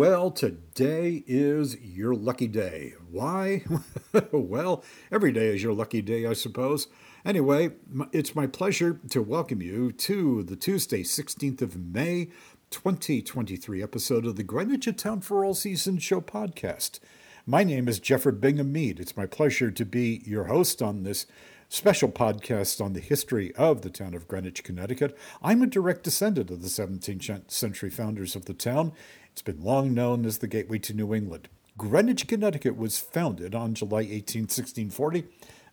[0.00, 2.94] Well, today is your lucky day.
[3.10, 3.64] Why?
[4.32, 4.82] well,
[5.12, 6.88] every day is your lucky day, I suppose.
[7.22, 7.72] Anyway,
[8.10, 12.30] it's my pleasure to welcome you to the Tuesday, 16th of May,
[12.70, 16.98] 2023 episode of the Greenwich Town for All Seasons Show podcast.
[17.44, 19.00] My name is Jeffrey Bingham Mead.
[19.00, 21.26] It's my pleasure to be your host on this
[21.70, 25.16] special podcast on the history of the town of Greenwich, Connecticut.
[25.40, 28.92] I'm a direct descendant of the 17th century founders of the town,
[29.30, 31.48] it's been long known as the gateway to New England.
[31.78, 35.24] Greenwich, Connecticut was founded on July 18, 1640.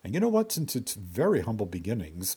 [0.04, 0.52] And you know what?
[0.52, 2.36] Since its very humble beginnings,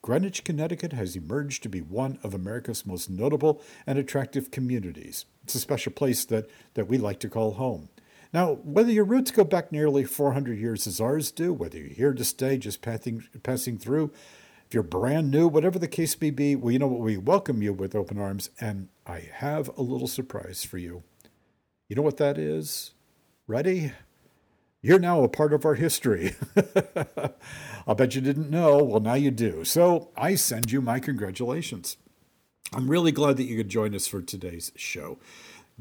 [0.00, 5.26] Greenwich, Connecticut has emerged to be one of America's most notable and attractive communities.
[5.44, 7.90] It's a special place that, that we like to call home.
[8.32, 12.14] Now, whether your roots go back nearly 400 years as ours do, whether you're here
[12.14, 14.10] to stay, just passing, passing through,
[14.66, 17.00] if you're brand new, whatever the case may be, well, you know what?
[17.00, 21.02] We welcome you with open arms, and I have a little surprise for you.
[21.90, 22.94] You know what that is?
[23.46, 23.92] Ready?
[24.80, 26.34] You're now a part of our history.
[27.86, 28.82] I'll bet you didn't know.
[28.82, 29.62] Well, now you do.
[29.64, 31.98] So I send you my congratulations.
[32.72, 35.18] I'm really glad that you could join us for today's show.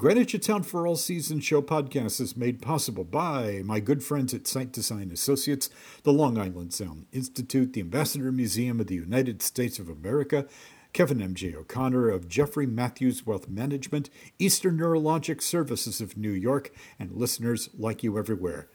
[0.01, 4.47] Greenwich Town for All Season Show podcast is made possible by my good friends at
[4.47, 5.69] Site Design Associates,
[6.01, 10.47] the Long Island Sound Institute, the Ambassador Museum of the United States of America,
[10.91, 11.53] Kevin M.J.
[11.53, 14.09] O'Connor of Jeffrey Matthews Wealth Management,
[14.39, 18.69] Eastern Neurologic Services of New York, and listeners like you everywhere.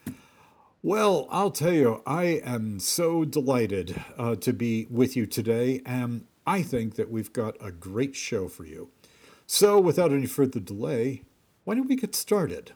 [0.81, 6.25] Well, I'll tell you, I am so delighted uh, to be with you today, and
[6.47, 8.91] I think that we've got a great show for you.
[9.48, 11.22] So, without any further delay,
[11.62, 12.72] why don't we get started?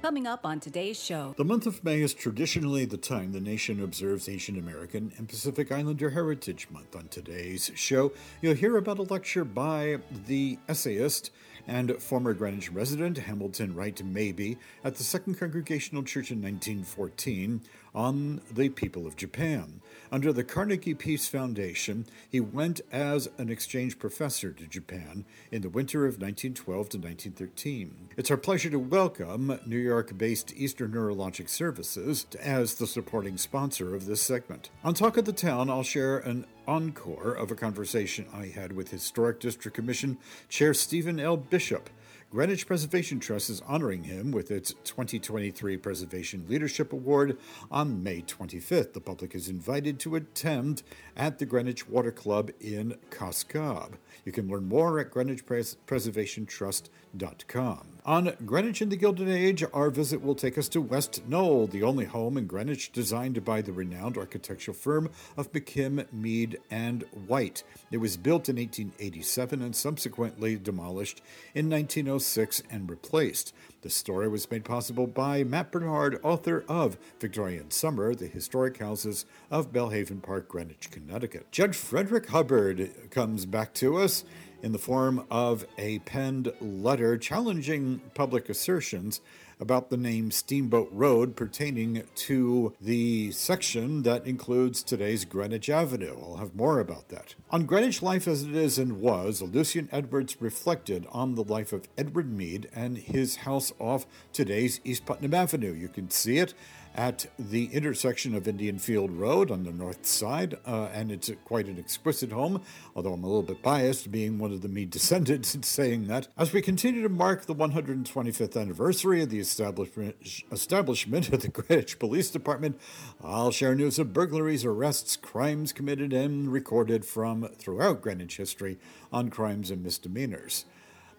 [0.00, 1.34] Coming up on today's show.
[1.36, 5.72] The month of May is traditionally the time the nation observes Asian American and Pacific
[5.72, 6.94] Islander Heritage Month.
[6.94, 11.30] On today's show, you'll hear about a lecture by the essayist
[11.66, 17.60] and former Greenwich resident Hamilton Wright Mabie at the Second Congregational Church in 1914
[17.94, 19.80] on the people of Japan.
[20.12, 25.70] Under the Carnegie Peace Foundation, he went as an exchange professor to Japan in the
[25.70, 28.10] winter of 1912 to 1913.
[28.18, 33.94] It's our pleasure to welcome New York based Eastern Neurologic Services as the supporting sponsor
[33.94, 34.68] of this segment.
[34.84, 38.90] On Talk of the Town, I'll share an encore of a conversation I had with
[38.90, 40.18] Historic District Commission
[40.50, 41.38] Chair Stephen L.
[41.38, 41.88] Bishop
[42.32, 47.36] Greenwich Preservation Trust is honoring him with its 2023 Preservation Leadership Award
[47.70, 48.94] on May 25th.
[48.94, 50.82] The public is invited to attend
[51.16, 53.96] at the Greenwich Water Club in Cob.
[54.24, 57.86] You can learn more at greenwichpreservationtrust.com.
[58.04, 61.84] On Greenwich in the Gilded Age, our visit will take us to West Knoll, the
[61.84, 67.62] only home in Greenwich designed by the renowned architectural firm of McKim, Mead, and White.
[67.92, 71.22] It was built in 1887 and subsequently demolished
[71.54, 73.54] in 1906 and replaced.
[73.82, 79.26] The story was made possible by Matt Bernard, author of Victorian Summer, The Historic Houses
[79.50, 81.50] of Belle Haven Park, Greenwich, Connecticut.
[81.50, 84.24] Judge Frederick Hubbard comes back to us
[84.62, 89.20] in the form of a penned letter challenging public assertions
[89.62, 96.18] about the name Steamboat Road pertaining to the section that includes today's Greenwich Avenue.
[96.20, 97.36] I'll have more about that.
[97.48, 101.86] On Greenwich Life as It Is and Was, Lucian Edwards reflected on the life of
[101.96, 105.72] Edward Mead and his house off today's East Putnam Avenue.
[105.72, 106.54] You can see it
[106.94, 111.66] at the intersection of Indian Field Road on the north side, uh, and it's quite
[111.66, 112.60] an exquisite home,
[112.94, 116.28] although I'm a little bit biased being one of the Mead descendants in saying that.
[116.36, 120.16] As we continue to mark the 125th anniversary of the establishment,
[120.50, 122.78] establishment of the Greenwich Police Department,
[123.22, 128.78] I'll share news of burglaries, arrests, crimes committed and recorded from throughout Greenwich history
[129.12, 130.66] on crimes and misdemeanors.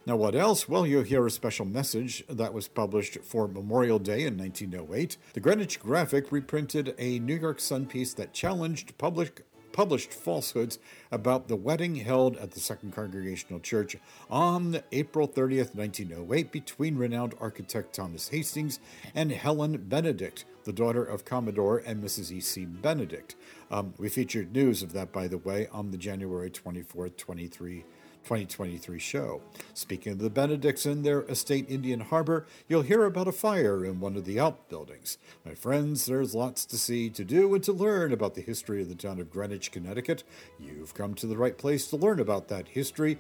[0.06, 0.68] Now, what else?
[0.68, 5.16] Well, you'll hear a special message that was published for Memorial Day in 1908.
[5.32, 10.78] The Greenwich Graphic reprinted a New York Sun piece that challenged public published falsehoods
[11.10, 13.96] about the wedding held at the Second Congregational Church
[14.30, 18.80] on April 30th, 1908, between renowned architect Thomas Hastings
[19.16, 22.32] and Helen Benedict, the daughter of Commodore and Mrs.
[22.32, 22.66] E.C.
[22.66, 23.36] Benedict.
[23.72, 27.84] Um, we featured news of that, by the way, on the January 24th, 23
[28.24, 29.42] 2023 show.
[29.74, 34.00] Speaking of the Benedicts and their estate Indian Harbor, you'll hear about a fire in
[34.00, 35.18] one of the outbuildings.
[35.46, 38.90] My friends, there's lots to see, to do, and to learn about the history of
[38.90, 40.24] the town of Greenwich, Connecticut.
[40.60, 43.20] You've come to the right place to learn about that history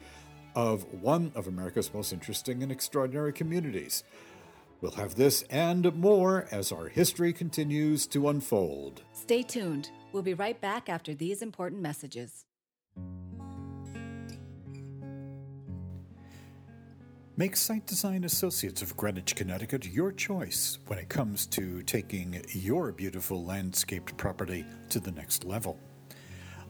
[0.55, 4.03] of one of America's most interesting and extraordinary communities.
[4.81, 9.03] We'll have this and more as our history continues to unfold.
[9.13, 9.89] Stay tuned.
[10.11, 12.45] We'll be right back after these important messages.
[17.35, 22.91] Make Site Design Associates of Greenwich, Connecticut your choice when it comes to taking your
[22.91, 25.79] beautiful landscaped property to the next level.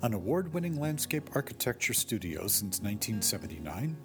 [0.03, 3.97] An award winning landscape architecture studio since 1979,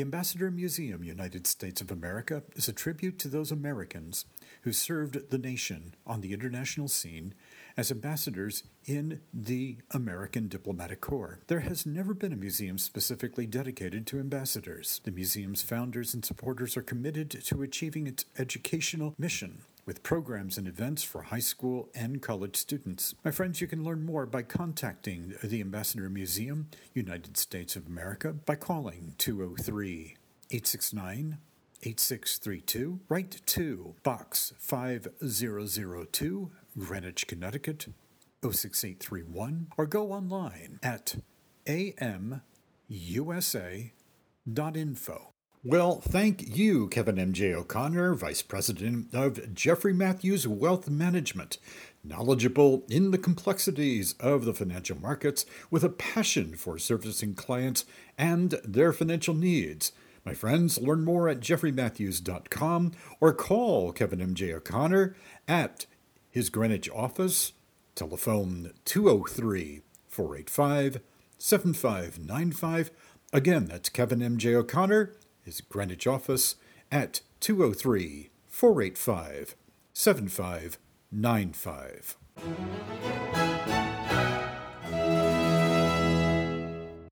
[0.00, 4.24] The Ambassador Museum, United States of America, is a tribute to those Americans
[4.62, 7.34] who served the nation on the international scene
[7.76, 11.40] as ambassadors in the American Diplomatic Corps.
[11.48, 15.02] There has never been a museum specifically dedicated to ambassadors.
[15.04, 20.68] The museum's founders and supporters are committed to achieving its educational mission with programs and
[20.68, 23.12] events for high school and college students.
[23.24, 28.32] My friends, you can learn more by contacting the Ambassador Museum, United States of America,
[28.32, 30.16] by calling 203
[30.52, 31.38] 869
[31.82, 33.00] 8632.
[33.08, 37.88] Write to Box 5002, Greenwich, Connecticut
[38.44, 41.16] 06831, or go online at
[41.66, 42.30] amusa.info.
[45.62, 47.52] Well, thank you, Kevin M.J.
[47.52, 51.58] O'Connor, Vice President of Jeffrey Matthews Wealth Management,
[52.02, 57.84] knowledgeable in the complexities of the financial markets with a passion for servicing clients
[58.16, 59.92] and their financial needs.
[60.24, 64.54] My friends, learn more at jeffreymatthews.com or call Kevin M.J.
[64.54, 65.14] O'Connor
[65.46, 65.84] at
[66.30, 67.52] his Greenwich office,
[67.94, 71.02] telephone 203 485
[71.36, 72.90] 7595.
[73.34, 74.54] Again, that's Kevin M.J.
[74.54, 75.12] O'Connor
[75.44, 76.54] his Greenwich office
[76.90, 79.54] at 203 485
[79.92, 82.16] 7595.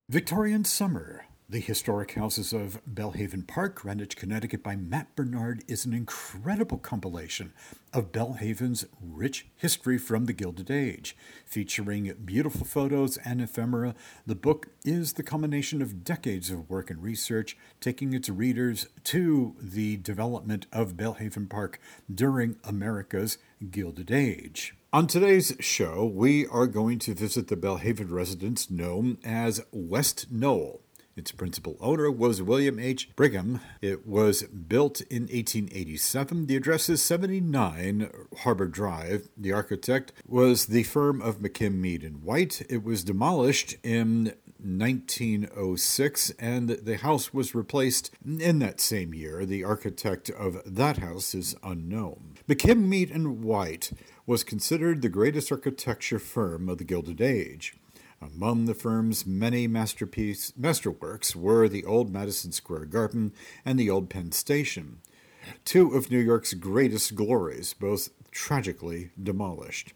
[0.09, 5.87] Victorian Summer the Historic Houses of Belle Haven Park, Greenwich, Connecticut by Matt Bernard is
[5.87, 7.55] an incredible compilation
[7.91, 11.17] of Belle Haven's rich history from the Gilded Age.
[11.47, 13.95] Featuring beautiful photos and ephemera,
[14.27, 19.57] the book is the culmination of decades of work and research, taking its readers to
[19.59, 21.81] the development of Belle Haven Park
[22.15, 23.39] during America's
[23.71, 24.75] Gilded Age.
[24.93, 30.31] On today's show, we are going to visit the Belle Haven residence known as West
[30.31, 30.83] Knoll.
[31.19, 33.11] Its principal owner was William H.
[33.17, 33.61] Brigham.
[33.83, 36.47] It was built in 1887.
[36.47, 38.09] The address is 79
[38.43, 39.29] Harbor Drive.
[39.37, 42.63] The architect was the firm of McKim, Mead, and White.
[42.71, 49.45] It was demolished in 1906 and the house was replaced in that same year.
[49.45, 52.35] The architect of that house is unknown.
[52.49, 53.91] McKim, Mead, and White
[54.25, 57.75] was considered the greatest architecture firm of the Gilded Age.
[58.21, 63.33] Among the firm's many masterpiece masterworks were the old Madison Square Garden
[63.65, 64.99] and the old Penn Station.
[65.65, 69.93] two of New York's greatest glories, both tragically demolished.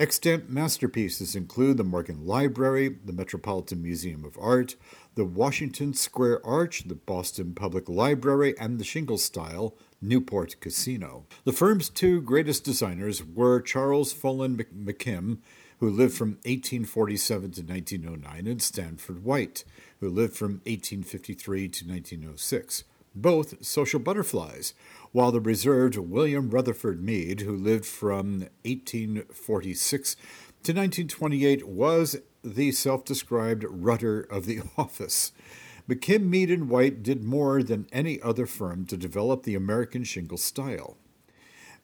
[0.00, 4.74] Extant masterpieces include the Morgan Library, the Metropolitan Museum of Art,
[5.14, 11.26] the Washington Square Arch, the Boston Public Library, and the shingle style Newport Casino.
[11.44, 15.38] The firm's two greatest designers were Charles Follen McKim,
[15.82, 19.64] who lived from 1847 to 1909, and Stanford White,
[19.98, 22.84] who lived from 1853 to 1906
[23.16, 24.74] both social butterflies,
[25.10, 33.04] while the reserved William Rutherford Mead, who lived from 1846 to 1928, was the self
[33.04, 35.32] described rudder of the office.
[35.88, 40.38] McKim, Mead, and White did more than any other firm to develop the American shingle
[40.38, 40.96] style.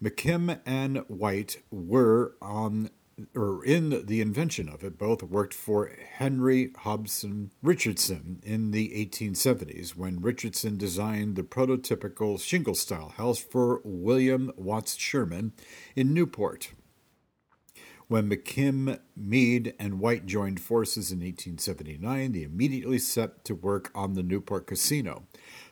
[0.01, 2.91] McKim and White were on
[3.35, 9.97] or in the invention of it, both worked for Henry Hobson Richardson in the 1870s
[9.97, 15.53] when Richardson designed the prototypical shingle style house for William Watts Sherman
[15.97, 16.73] in Newport.
[18.09, 24.15] When McKim, Mead, and White joined forces in 1879, they immediately set to work on
[24.15, 25.25] the Newport Casino,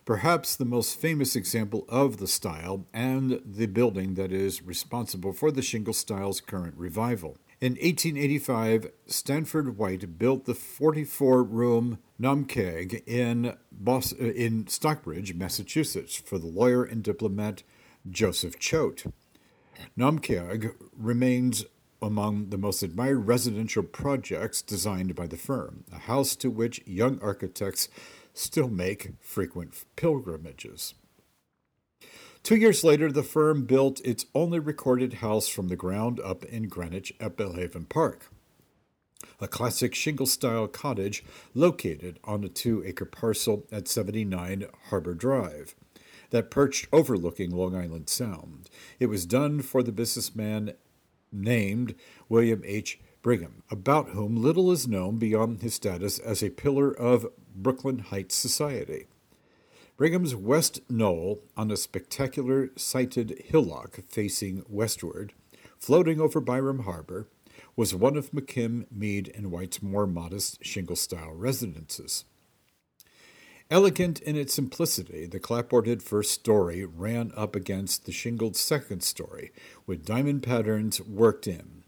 [0.07, 5.51] perhaps the most famous example of the style and the building that is responsible for
[5.51, 7.37] the shingle style's current revival.
[7.61, 16.17] In 1885, Stanford White built the 44 room Naumkeag in, Boston, uh, in Stockbridge, Massachusetts,
[16.17, 17.63] for the lawyer and diplomat
[18.09, 19.07] Joseph Choate.
[19.99, 21.65] Naumkeag remains
[22.01, 27.19] among the most admired residential projects designed by the firm, a house to which young
[27.21, 27.89] architects
[28.38, 30.95] still make frequent pilgrimages.
[32.43, 36.69] Two years later, the firm built its only recorded house from the ground up in
[36.69, 38.31] Greenwich at Belle Haven Park,
[39.40, 41.25] a classic shingle style cottage
[41.55, 45.75] located on a two acre parcel at 79 Harbor Drive
[46.31, 48.69] that perched overlooking Long Island Sound.
[49.00, 50.75] It was done for the businessman
[51.33, 51.95] named
[52.28, 53.00] William H.
[53.26, 58.37] Brigham, about whom little is known beyond his status as a pillar of Brooklyn Heights
[58.37, 59.09] society.
[59.97, 65.33] Brigham's West Knoll, on a spectacular sited hillock facing westward,
[65.76, 67.26] floating over Byram Harbor,
[67.75, 72.26] was one of McKim, Mead, and White's more modest shingle style residences.
[73.73, 79.50] Elegant in its simplicity, the clapboarded first story ran up against the shingled second story,
[79.85, 81.83] with diamond patterns worked in.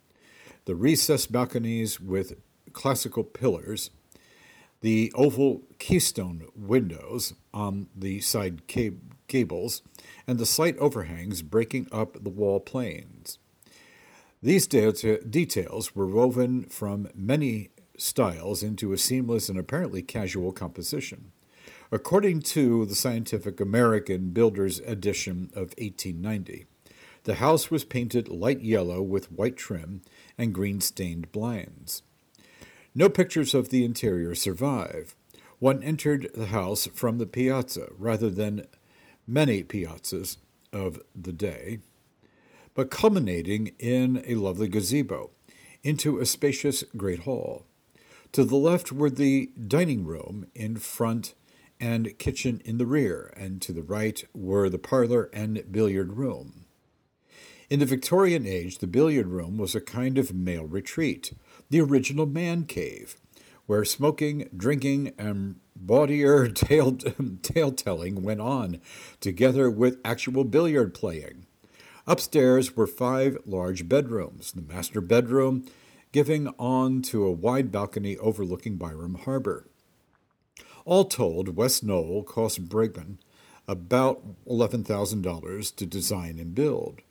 [0.69, 2.35] The recessed balconies with
[2.75, 3.89] classical pillars,
[4.83, 8.61] the oval keystone windows on the side
[9.29, 9.81] gables,
[10.27, 13.39] and the slight overhangs breaking up the wall planes.
[14.43, 21.33] These de- details were woven from many styles into a seamless and apparently casual composition.
[21.91, 26.67] According to the Scientific American Builder's edition of 1890,
[27.25, 30.03] the house was painted light yellow with white trim
[30.39, 32.03] and green stained blinds.
[32.95, 35.15] No pictures of the interior survive.
[35.59, 38.67] One entered the house from the piazza rather than
[39.27, 40.39] many piazzas
[40.73, 41.81] of the day,
[42.75, 45.31] but culminating in a lovely gazebo,
[45.83, 47.67] into a spacious great hall.
[48.33, 51.35] To the left were the dining room in front
[51.81, 56.67] and kitchen in the rear, and to the right were the parlor and billiard room.
[57.71, 61.35] In the Victorian age, the billiard room was a kind of male retreat,
[61.69, 63.17] the original man cave,
[63.67, 66.97] where smoking, drinking, and bawdier tale,
[67.43, 68.81] tale telling went on,
[69.21, 71.45] together with actual billiard playing.
[72.07, 75.67] Upstairs were five large bedrooms, the master bedroom
[76.11, 79.69] giving on to a wide balcony overlooking Byram Harbor.
[80.87, 83.19] All told, West Knoll cost Brigham
[83.67, 87.03] about $11,000 to design and build.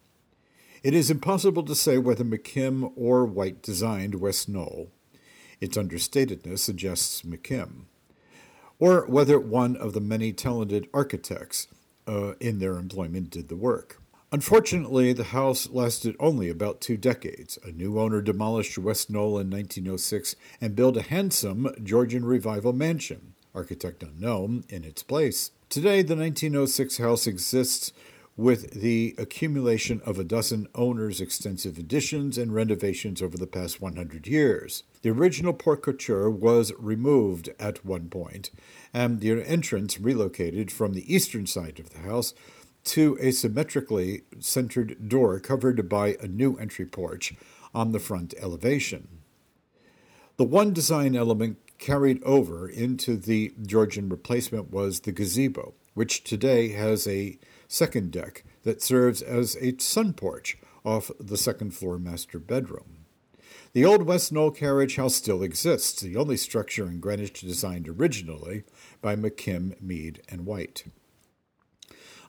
[0.87, 4.89] It is impossible to say whether McKim or White designed West Knoll.
[5.59, 7.87] Its understatedness suggests McKim,
[8.79, 11.67] or whether one of the many talented architects
[12.07, 14.01] uh, in their employment did the work.
[14.31, 17.59] Unfortunately, the house lasted only about two decades.
[17.65, 23.33] A new owner demolished West Knoll in 1906 and built a handsome Georgian Revival mansion
[23.57, 25.51] architect unknown, in its place.
[25.67, 27.91] Today, the 1906 house exists
[28.37, 34.27] with the accumulation of a dozen owners' extensive additions and renovations over the past 100
[34.27, 34.83] years.
[35.01, 38.51] The original porte-cochere was removed at one point,
[38.93, 42.35] and the entrance relocated from the eastern side of the house
[42.83, 47.33] to a symmetrically centered door covered by a new entry porch
[47.73, 49.07] on the front elevation.
[50.37, 56.69] The one design element carried over into the Georgian replacement was the gazebo, which today
[56.69, 62.39] has a second deck that serves as a sun porch off the second floor master
[62.39, 63.05] bedroom.
[63.73, 68.63] The old West Knoll carriage house still exists, the only structure in Greenwich designed originally
[69.01, 70.85] by McKim, Mead, and White.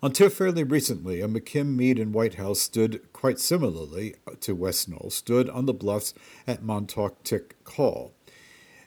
[0.03, 5.11] Until fairly recently, a McKim, Mead, and White house stood quite similarly to West Knoll,
[5.11, 6.15] stood on the bluffs
[6.47, 8.15] at Montauk Tick Hall.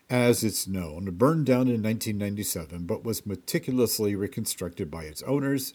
[0.10, 5.74] As it's known, burned down in 1997, but was meticulously reconstructed by its owners,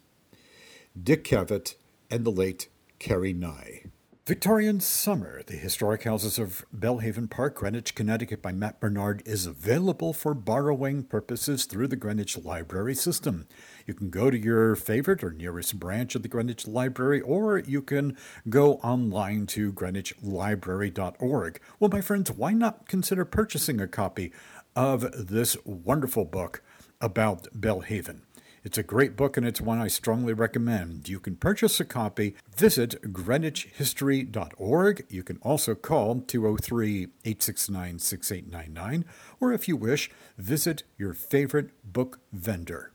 [1.00, 1.74] Dick Cavett
[2.10, 3.82] and the late Carrie Nye.
[4.24, 9.44] Victorian Summer, The Historic Houses of Belle Haven Park, Greenwich, Connecticut by Matt Bernard is
[9.44, 13.46] available for borrowing purposes through the Greenwich Library System.
[13.86, 17.82] You can go to your favorite or nearest branch of the Greenwich Library, or you
[17.82, 18.16] can
[18.48, 21.60] go online to greenwichlibrary.org.
[21.78, 24.32] Well, my friends, why not consider purchasing a copy
[24.74, 26.62] of this wonderful book
[27.00, 28.22] about Belle Haven?
[28.66, 31.08] It's a great book and it's one I strongly recommend.
[31.08, 35.06] You can purchase a copy, visit greenwichhistory.org.
[35.08, 39.04] You can also call 203 869 6899,
[39.38, 42.90] or if you wish, visit your favorite book vendor.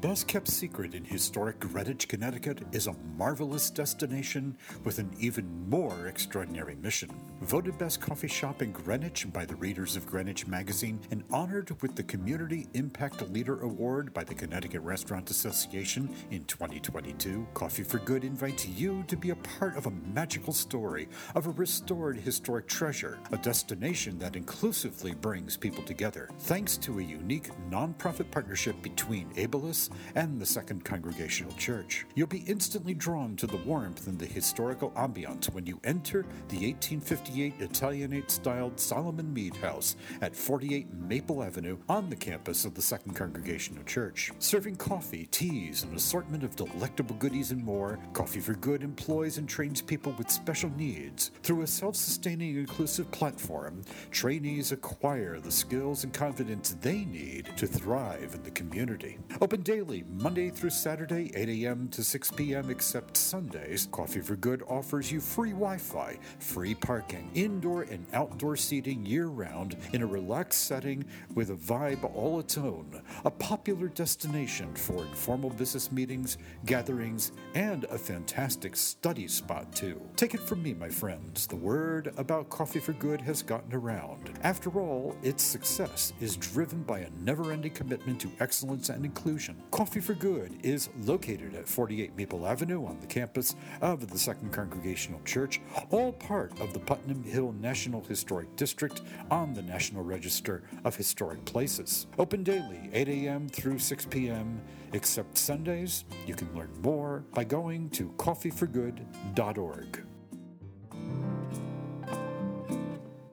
[0.00, 6.06] Best kept secret in historic Greenwich, Connecticut is a marvelous destination with an even more
[6.06, 7.10] extraordinary mission.
[7.42, 11.96] Voted best coffee shop in Greenwich by the readers of Greenwich Magazine and honored with
[11.96, 18.24] the Community Impact Leader Award by the Connecticut Restaurant Association in 2022, Coffee for Good
[18.24, 23.18] invites you to be a part of a magical story of a restored historic treasure,
[23.32, 29.89] a destination that inclusively brings people together, thanks to a unique nonprofit partnership between Abilis
[30.14, 32.06] and the Second Congregational Church.
[32.14, 36.72] You'll be instantly drawn to the warmth and the historical ambiance when you enter the
[36.72, 42.82] 1858 Italianate styled Solomon Mead House at 48 Maple Avenue on the campus of the
[42.82, 44.32] Second Congregational Church.
[44.38, 49.48] Serving coffee, teas, an assortment of delectable goodies and more, Coffee for Good employs and
[49.48, 51.30] trains people with special needs.
[51.42, 57.66] Through a self sustaining inclusive platform, trainees acquire the skills and confidence they need to
[57.66, 59.18] thrive in the community.
[59.40, 61.88] Open daily daily, Monday through Saturday, 8 a.m.
[61.88, 63.88] to 6 p.m., except Sundays.
[63.90, 69.28] Coffee for Good offers you free Wi Fi, free parking, indoor and outdoor seating year
[69.28, 73.00] round in a relaxed setting with a vibe all its own.
[73.24, 80.00] A popular destination for informal business meetings, gatherings, and a fantastic study spot, too.
[80.16, 84.30] Take it from me, my friends, the word about Coffee for Good has gotten around.
[84.42, 89.56] After all, its success is driven by a never ending commitment to excellence and inclusion.
[89.70, 94.52] Coffee for Good is located at 48 Maple Avenue on the campus of the Second
[94.52, 100.64] Congregational Church, all part of the Putnam Hill National Historic District on the National Register
[100.84, 102.08] of Historic Places.
[102.18, 103.48] Open daily, 8 a.m.
[103.48, 104.60] through 6 p.m.,
[104.92, 106.04] except Sundays.
[106.26, 110.04] You can learn more by going to coffeeforgood.org.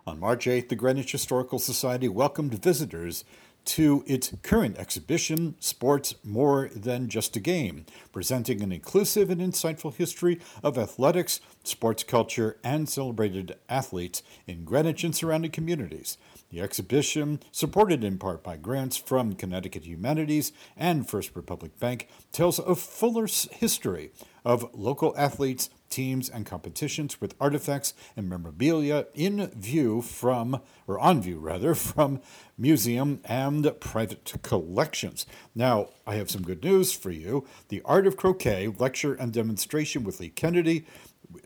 [0.05, 3.25] On March 8th, the Greenwich Historical Society welcomed visitors
[3.67, 9.93] to its current exhibition, Sports More Than Just a Game, presenting an inclusive and insightful
[9.93, 16.17] history of athletics, sports culture, and celebrated athletes in Greenwich and surrounding communities.
[16.49, 22.59] The exhibition, supported in part by grants from Connecticut Humanities and First Republic Bank, tells
[22.59, 24.11] a fuller history
[24.45, 31.21] of local athletes, teams, and competitions with artifacts and memorabilia in view from, or on
[31.21, 32.21] view rather, from
[32.57, 35.25] museum and private collections.
[35.55, 37.45] Now, I have some good news for you.
[37.69, 40.85] The Art of Croquet lecture and demonstration with Lee Kennedy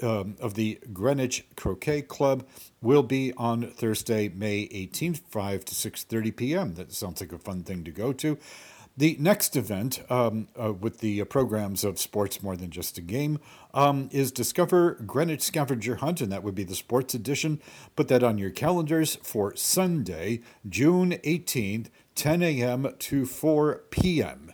[0.01, 2.45] um, of the Greenwich Croquet Club
[2.81, 6.73] will be on Thursday, May 18th, 5 to 6.30 p.m.
[6.75, 8.37] That sounds like a fun thing to go to.
[8.97, 13.01] The next event um, uh, with the uh, programs of Sports More Than Just a
[13.01, 13.39] Game
[13.73, 17.61] um, is Discover Greenwich Scavenger Hunt, and that would be the sports edition.
[17.95, 22.93] Put that on your calendars for Sunday, June 18th, 10 a.m.
[22.99, 24.50] to 4 p.m.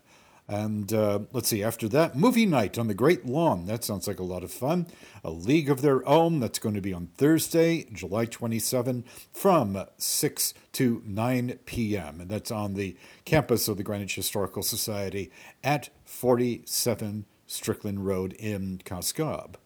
[0.49, 3.65] And uh, let's see, after that, movie night on the Great Lawn.
[3.65, 4.87] That sounds like a lot of fun.
[5.23, 6.39] A League of Their Own.
[6.39, 12.21] That's going to be on Thursday, July 27, from 6 to 9 p.m.
[12.21, 15.31] And that's on the campus of the Greenwich Historical Society
[15.65, 19.57] at 47 Strickland Road in Coscob.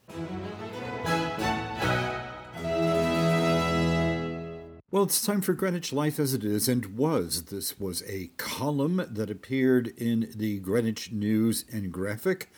[4.94, 7.44] Well, it's time for Greenwich Life as it is and was.
[7.44, 12.50] This was a column that appeared in the Greenwich News and Graphic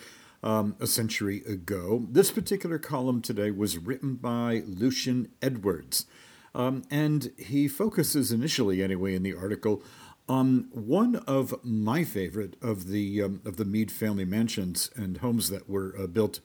[0.41, 2.08] um, a century ago.
[2.10, 6.08] This particular column today was written by Lucian Edwards.
[6.56, 9.84] Um, and he focuses initially, anyway, in the article
[10.28, 15.50] on one of my favorite of the um, of the Mead family mansions and homes
[15.52, 16.39] that were uh, built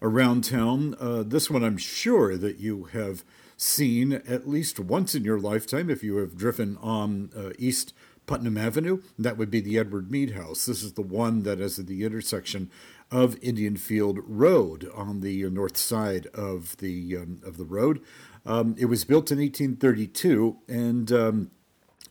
[0.00, 0.94] around town.
[1.00, 3.24] Uh, this one, I'm sure that you have
[3.62, 7.94] seen at least once in your lifetime if you have driven on uh, East
[8.26, 9.02] Putnam Avenue.
[9.18, 10.66] That would be the Edward Mead House.
[10.66, 12.70] This is the one that is at the intersection
[13.10, 18.00] of Indian Field Road on the north side of the um, of the road.
[18.44, 21.50] Um, it was built in 1832, and um,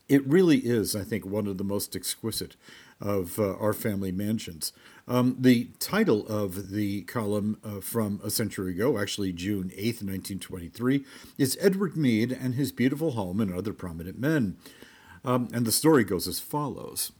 [0.07, 2.55] it really is, I think, one of the most exquisite
[3.01, 4.71] of uh, our family mansions.
[5.11, 11.03] Um, the title of the column uh, from a century ago, actually June 8th, 1923,
[11.37, 14.55] is Edward Mead and His Beautiful Home and Other Prominent Men.
[15.25, 17.11] Um, and the story goes as follows.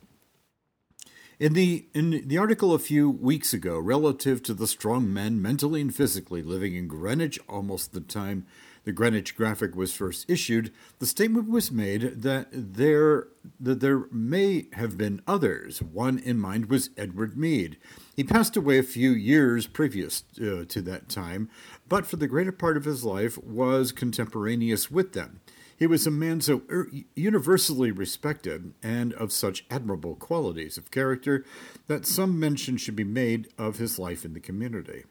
[1.37, 5.81] In the, in the article a few weeks ago, relative to the strong men mentally
[5.81, 8.45] and physically living in Greenwich almost the time
[8.83, 13.27] the Greenwich Graphic was first issued, the statement was made that there
[13.59, 15.81] that there may have been others.
[15.81, 17.77] One in mind was Edward Mead.
[18.15, 21.49] He passed away a few years previous uh, to that time,
[21.87, 25.41] but for the greater part of his life was contemporaneous with them.
[25.81, 31.43] He was a man so er- universally respected and of such admirable qualities of character
[31.87, 35.05] that some mention should be made of his life in the community.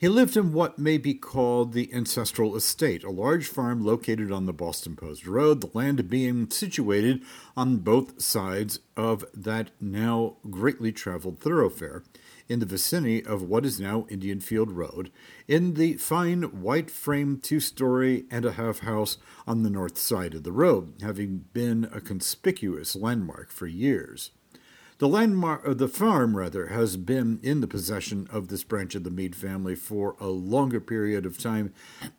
[0.00, 4.46] He lived in what may be called the ancestral estate, a large farm located on
[4.46, 7.24] the Boston Post Road, the land being situated
[7.56, 12.04] on both sides of that now greatly traveled thoroughfare,
[12.48, 15.10] in the vicinity of what is now Indian Field Road,
[15.48, 20.32] in the fine white frame two story and a half house on the north side
[20.32, 24.30] of the road, having been a conspicuous landmark for years.
[24.98, 29.04] The landmark, uh, the farm rather, has been in the possession of this branch of
[29.04, 31.72] the Mead family for a longer period of time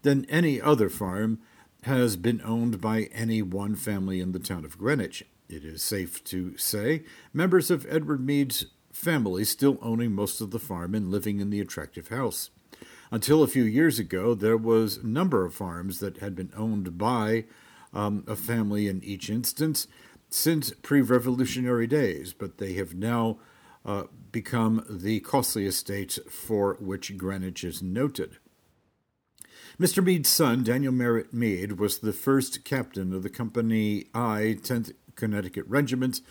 [0.04, 1.40] than any other farm
[1.84, 5.26] has been owned by any one family in the town of Greenwich.
[5.50, 10.60] It is safe to say members of Edward Mead's family still owning most of the
[10.60, 12.50] farm and living in the attractive house.
[13.12, 16.98] Until a few years ago, there was a number of farms that had been owned
[16.98, 17.44] by
[17.94, 19.88] um, a family in each instance,
[20.30, 23.38] since pre revolutionary days, but they have now
[23.86, 28.38] uh, become the costly estates for which Greenwich is noted.
[29.80, 30.04] Mr.
[30.04, 35.66] Mead's son, Daniel Merritt Mead, was the first captain of the Company I, 10th Connecticut
[35.68, 36.22] Regiment.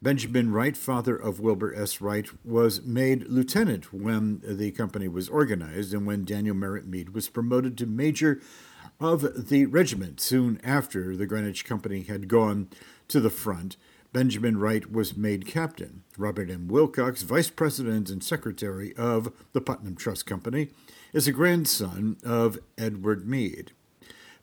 [0.00, 2.00] Benjamin Wright, father of Wilbur S.
[2.00, 7.28] Wright, was made lieutenant when the company was organized and when Daniel Merritt Mead was
[7.28, 8.40] promoted to major
[9.00, 12.68] of the regiment soon after the Greenwich Company had gone
[13.08, 13.76] to the front,
[14.12, 16.02] Benjamin Wright was made captain.
[16.16, 16.68] Robert M.
[16.68, 20.68] Wilcox, vice president and secretary of the Putnam Trust Company,
[21.12, 23.72] is a grandson of Edward Mead.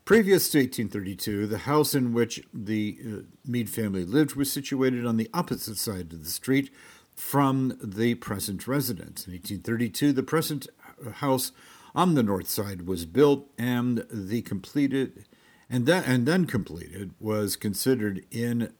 [0.04, 5.16] Previous to 1832, the house in which the uh, Mead family lived was situated on
[5.16, 6.70] the opposite side of the street
[7.16, 9.26] from the present residence.
[9.26, 10.68] In 1832, the present
[11.14, 11.52] house
[11.94, 15.24] on the north side was built, and the completed
[15.68, 18.72] and that and then completed was considered in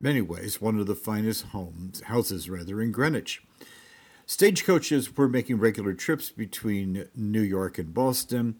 [0.00, 3.42] many ways one of the finest homes houses rather in Greenwich.
[4.26, 8.56] Stagecoaches were making regular trips between New York and Boston.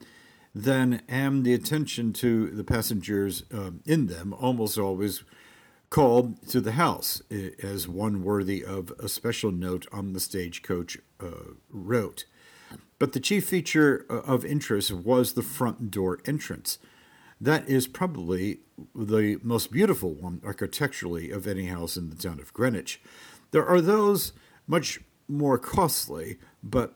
[0.55, 5.25] Then, and the attention to the passengers um, in them almost always
[5.90, 7.23] called to the house,
[7.62, 12.25] as one worthy of a special note on the stagecoach uh, wrote.
[12.99, 16.79] But the chief feature uh, of interest was the front door entrance.
[17.44, 18.61] That is probably
[18.94, 23.02] the most beautiful one architecturally of any house in the town of Greenwich.
[23.50, 24.33] There are those
[24.66, 26.94] much more costly, but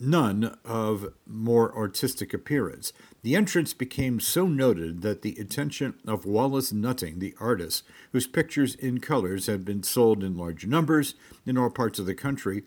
[0.00, 2.94] none of more artistic appearance.
[3.20, 8.74] The entrance became so noted that the attention of Wallace Nutting, the artist, whose pictures
[8.76, 12.62] in colors have been sold in large numbers in all parts of the country,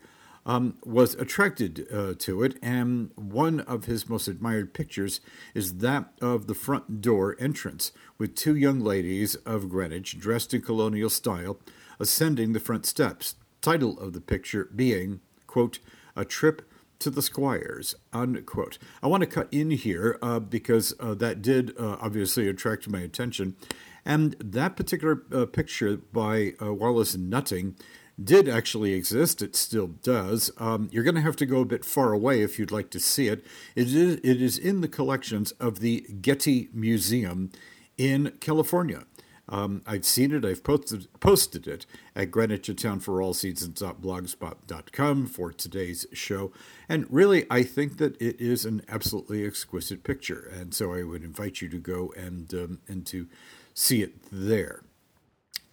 [0.46, 5.20] um, was attracted uh, to it, and one of his most admired pictures
[5.54, 10.62] is that of the front door entrance, with two young ladies of Greenwich dressed in
[10.62, 11.58] colonial style
[11.98, 13.36] ascending the front steps.
[13.60, 15.78] Title of the picture being, quote,
[16.16, 18.78] A Trip to the Squires, unquote.
[19.02, 23.00] I want to cut in here uh, because uh, that did uh, obviously attract my
[23.00, 23.56] attention.
[24.04, 27.76] And that particular uh, picture by uh, Wallace Nutting
[28.22, 29.42] did actually exist.
[29.42, 30.50] It still does.
[30.58, 33.00] Um, you're going to have to go a bit far away if you'd like to
[33.00, 33.44] see it.
[33.74, 37.50] It is, it is in the collections of the Getty Museum
[37.96, 39.04] in California.
[39.48, 40.44] Um, I've seen it.
[40.44, 41.84] I've posted posted it
[42.16, 46.50] at Greenwich Town for All Seasons.blogspot.com for today's show.
[46.88, 50.50] And really, I think that it is an absolutely exquisite picture.
[50.50, 53.26] And so I would invite you to go and um, and to
[53.74, 54.82] see it there.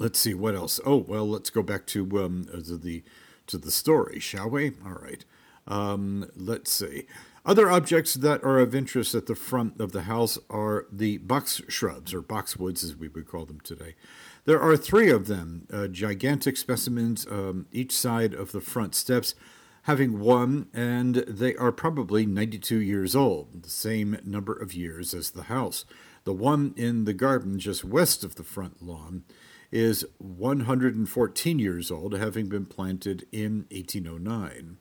[0.01, 0.79] Let's see what else.
[0.83, 3.03] Oh well, let's go back to um, to the
[3.45, 4.71] to the story, shall we?
[4.83, 5.23] All right.
[5.67, 7.05] Um, let's see.
[7.45, 11.61] Other objects that are of interest at the front of the house are the box
[11.67, 13.93] shrubs, or boxwoods as we would call them today.
[14.45, 19.35] There are three of them, uh, gigantic specimens um, each side of the front steps,
[19.83, 25.29] having one, and they are probably 92 years old, the same number of years as
[25.29, 25.85] the house.
[26.23, 29.25] The one in the garden just west of the front lawn
[29.71, 34.77] is 114 years old, having been planted in 1809.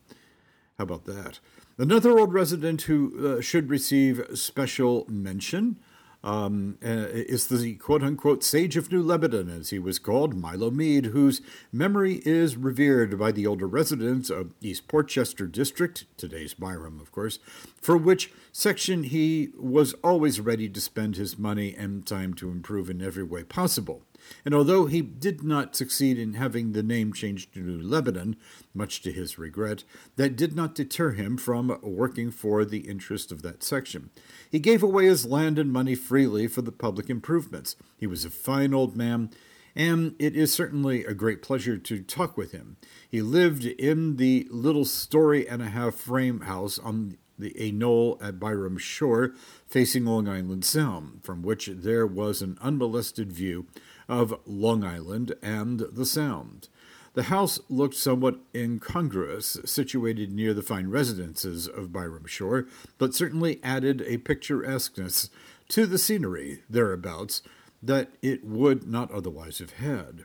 [0.78, 1.40] How about that?
[1.78, 5.78] Another old resident who uh, should receive special mention
[6.22, 10.70] um, uh, is the quote unquote sage of New Lebanon, as he was called, Milo
[10.70, 11.40] Mead, whose
[11.72, 17.38] memory is revered by the older residents of East Portchester District, today's Byram, of course,
[17.80, 22.90] for which section he was always ready to spend his money and time to improve
[22.90, 24.02] in every way possible.
[24.44, 28.36] And although he did not succeed in having the name changed to Lebanon,
[28.74, 29.84] much to his regret,
[30.16, 34.10] that did not deter him from working for the interest of that section.
[34.50, 37.76] He gave away his land and money freely for the public improvements.
[37.96, 39.30] He was a fine old man,
[39.74, 42.76] and it is certainly a great pleasure to talk with him.
[43.08, 48.18] He lived in the little story and a half frame house on the, a knoll
[48.20, 49.32] at Byram Shore,
[49.66, 53.66] facing Long Island Sound, from which there was an unmolested view
[54.10, 56.68] of Long Island and the Sound.
[57.14, 62.66] The house looked somewhat incongruous, situated near the fine residences of Byram Shore,
[62.98, 65.30] but certainly added a picturesqueness
[65.68, 67.42] to the scenery thereabouts
[67.82, 70.24] that it would not otherwise have had.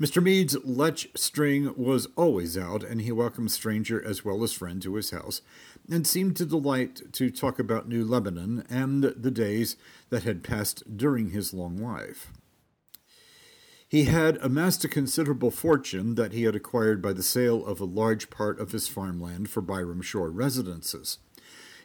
[0.00, 0.22] Mr.
[0.22, 4.94] Mead's lech string was always out, and he welcomed stranger as well as friend to
[4.94, 5.42] his house,
[5.90, 9.76] and seemed to delight to talk about New Lebanon and the days
[10.10, 12.32] that had passed during his long life.
[13.92, 17.84] He had amassed a considerable fortune that he had acquired by the sale of a
[17.84, 21.18] large part of his farmland for Byram Shore residences.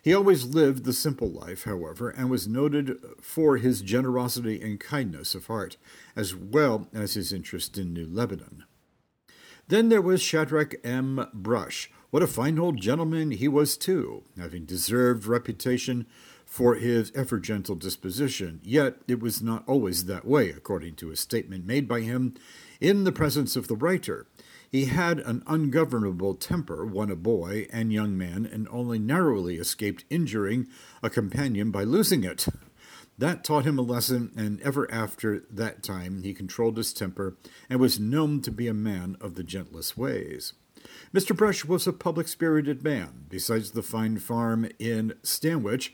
[0.01, 5.35] He always lived the simple life, however, and was noted for his generosity and kindness
[5.35, 5.75] of heart,
[6.15, 8.63] as well as his interest in New Lebanon.
[9.67, 11.27] Then there was Shadrach M.
[11.33, 11.91] Brush.
[12.09, 16.07] What a fine old gentleman he was, too, having deserved reputation
[16.47, 21.15] for his ever gentle disposition, yet it was not always that way, according to a
[21.15, 22.33] statement made by him
[22.79, 24.25] in the presence of the writer.
[24.71, 30.05] He had an ungovernable temper when a boy and young man, and only narrowly escaped
[30.09, 30.67] injuring
[31.03, 32.47] a companion by losing it.
[33.17, 37.35] That taught him a lesson, and ever after that time he controlled his temper
[37.69, 40.53] and was known to be a man of the gentlest ways.
[41.13, 41.35] Mr.
[41.35, 43.25] Brush was a public spirited man.
[43.27, 45.93] Besides the fine farm in Stanwich,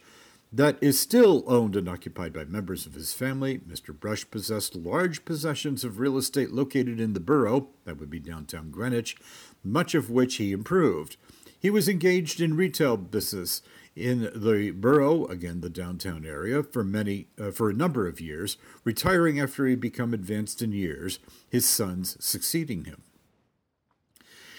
[0.56, 3.58] that is still owned and occupied by members of his family.
[3.58, 3.98] Mr.
[3.98, 8.70] Brush possessed large possessions of real estate located in the borough, that would be downtown
[8.70, 9.16] Greenwich,
[9.64, 11.16] much of which he improved.
[11.58, 13.62] He was engaged in retail business
[13.96, 18.56] in the borough, again the downtown area, for many uh, for a number of years,
[18.84, 23.02] retiring after he became advanced in years, his sons succeeding him.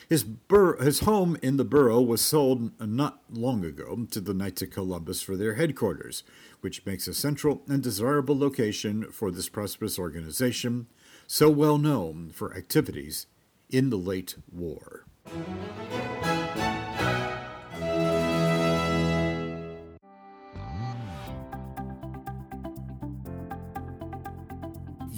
[0.08, 4.62] His, bur- his home in the borough was sold not long ago to the Knights
[4.62, 6.24] of Columbus for their headquarters,
[6.62, 10.88] which makes a central and desirable location for this prosperous organization,
[11.26, 13.26] so well known for activities
[13.70, 15.06] in the late war.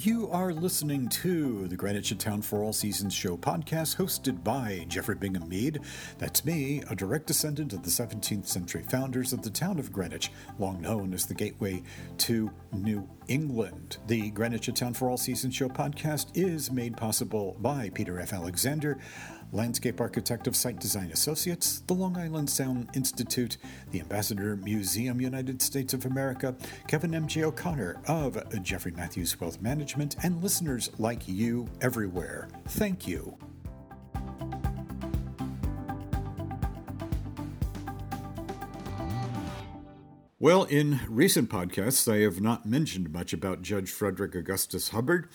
[0.00, 5.16] You are listening to the Greenwich Town for All Seasons show podcast hosted by Jeffrey
[5.16, 5.80] Bingham Mead.
[6.18, 10.30] That's me, a direct descendant of the 17th century founders of the town of Greenwich,
[10.60, 11.82] long known as the gateway
[12.18, 13.96] to New England.
[14.06, 18.32] The Greenwich Town for All Seasons show podcast is made possible by Peter F.
[18.32, 18.98] Alexander
[19.52, 23.56] landscape architect of Site Design Associates, the Long Island Sound Institute,
[23.90, 26.54] the Ambassador Museum United States of America,
[26.86, 27.44] Kevin M.J.
[27.44, 32.48] O'Connor of Jeffrey Matthews Wealth Management, and listeners like you everywhere.
[32.66, 33.36] Thank you.
[40.40, 45.28] Well, in recent podcasts, I have not mentioned much about Judge Frederick Augustus Hubbard.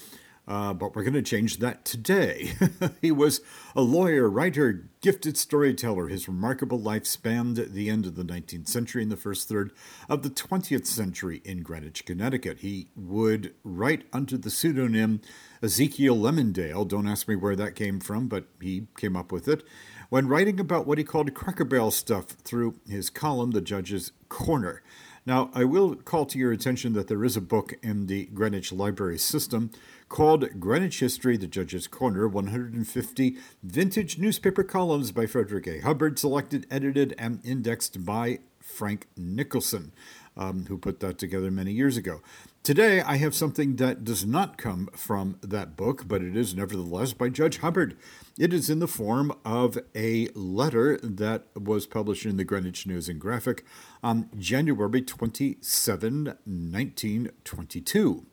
[0.46, 2.52] Uh, but we're going to change that today.
[3.02, 3.40] he was
[3.78, 6.10] a lawyer, writer, gifted storyteller.
[6.10, 9.72] His remarkable life spanned the end of the 19th century and the first third
[10.10, 12.60] of the 20th century in Greenwich, Connecticut.
[12.60, 15.22] He would write under the pseudonym
[15.62, 16.86] Ezekiel Lemondale.
[16.86, 19.64] Don't ask me where that came from, but he came up with it.
[20.10, 24.84] When writing about what he called cracker barrel stuff through his column, The Judge's Corner.
[25.26, 28.74] Now, I will call to your attention that there is a book in the Greenwich
[28.74, 29.72] Library system
[30.14, 35.80] called Greenwich History, The Judge's Corner 150 Vintage Newspaper Columns by Frederick A.
[35.80, 39.92] Hubbard, selected, edited, and indexed by Frank Nicholson,
[40.38, 42.22] um, who put that together many years ago.
[42.62, 47.14] Today, I have something that does not come from that book, but it is nevertheless
[47.14, 47.98] by Judge Hubbard.
[48.38, 53.10] It is in the form of a letter that was published in the Greenwich News
[53.10, 53.66] and Graphic
[54.04, 58.28] on January 27, 1922.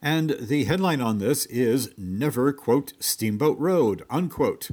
[0.00, 4.70] And the headline on this is Never, quote, Steamboat Road, unquote.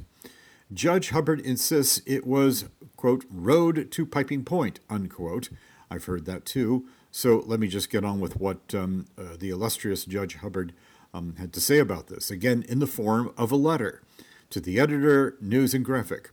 [0.72, 5.48] Judge Hubbard insists it was, quote, road to Piping Point, unquote.
[5.90, 6.86] I've heard that too.
[7.10, 10.72] So let me just get on with what um, uh, the illustrious Judge Hubbard
[11.14, 14.02] um, had to say about this, again, in the form of a letter
[14.50, 16.30] to the editor, News and Graphic.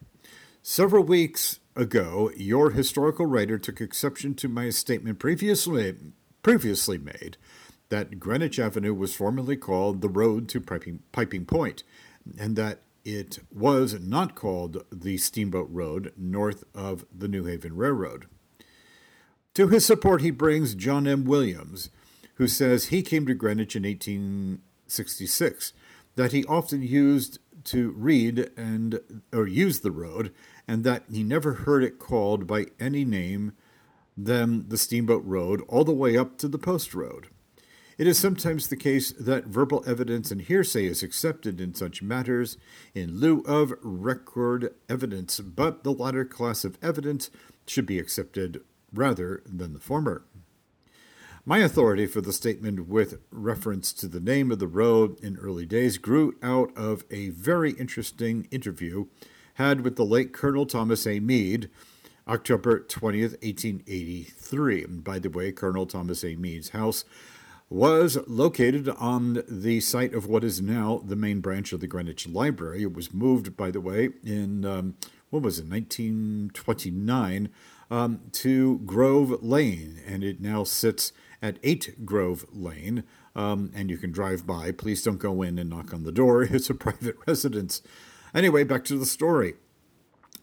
[0.62, 5.96] Several weeks ago, your historical writer took exception to my statement previously,
[6.42, 7.38] previously made
[7.94, 11.84] that Greenwich Avenue was formerly called the Road to Piping, Piping Point,
[12.40, 18.26] and that it was not called the Steamboat Road north of the New Haven Railroad.
[19.54, 21.24] To his support, he brings John M.
[21.24, 21.92] Williams,
[22.38, 25.74] who says he came to Greenwich in 1866,
[26.16, 30.34] that he often used to read and or use the road,
[30.68, 33.54] and that he never heard it called by any name
[34.18, 37.28] than the Steamboat Road all the way up to the Post Road.
[37.98, 42.58] It is sometimes the case that verbal evidence and hearsay is accepted in such matters
[42.96, 47.30] in lieu of record evidence, but the latter class of evidence
[47.68, 50.24] should be accepted rather than the former.
[51.46, 55.66] My authority for the statement with reference to the name of the road in early
[55.66, 59.06] days grew out of a very interesting interview
[59.56, 61.20] had with the late Colonel Thomas A.
[61.20, 61.70] Mead,
[62.28, 64.84] October 20th, 1883.
[64.84, 66.36] And by the way, Colonel Thomas A.
[66.36, 67.04] Mead's house
[67.74, 72.28] was located on the site of what is now the main branch of the Greenwich
[72.28, 72.84] Library.
[72.84, 74.96] It was moved, by the way, in um,
[75.32, 77.50] what was it, 1929,
[77.90, 83.06] um, to Grove Lane, and it now sits at 8 Grove Lane.
[83.36, 84.72] Um, and you can drive by.
[84.72, 86.44] Please don't go in and knock on the door.
[86.52, 87.82] It's a private residence.
[88.36, 89.56] Anyway, back to the story.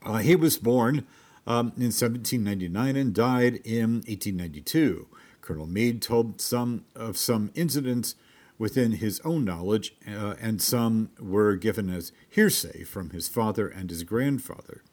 [0.05, 1.07] Uh, he was born
[1.47, 5.07] um, in 1799 and died in 1892.
[5.51, 8.15] Colonel Mead told some of some incidents
[8.57, 13.91] within his own knowledge, uh, and some were given as hearsay from his father and
[13.91, 14.85] his grandfather.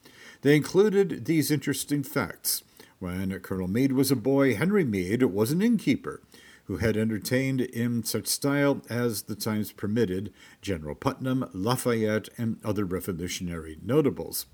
[0.42, 2.64] They included these interesting facts.
[2.98, 6.24] When Colonel Mead was a boy, Henry Mead was an innkeeper
[6.64, 12.84] who had entertained in such style as the times permitted General Putnam, Lafayette, and other
[12.84, 14.48] Revolutionary notables.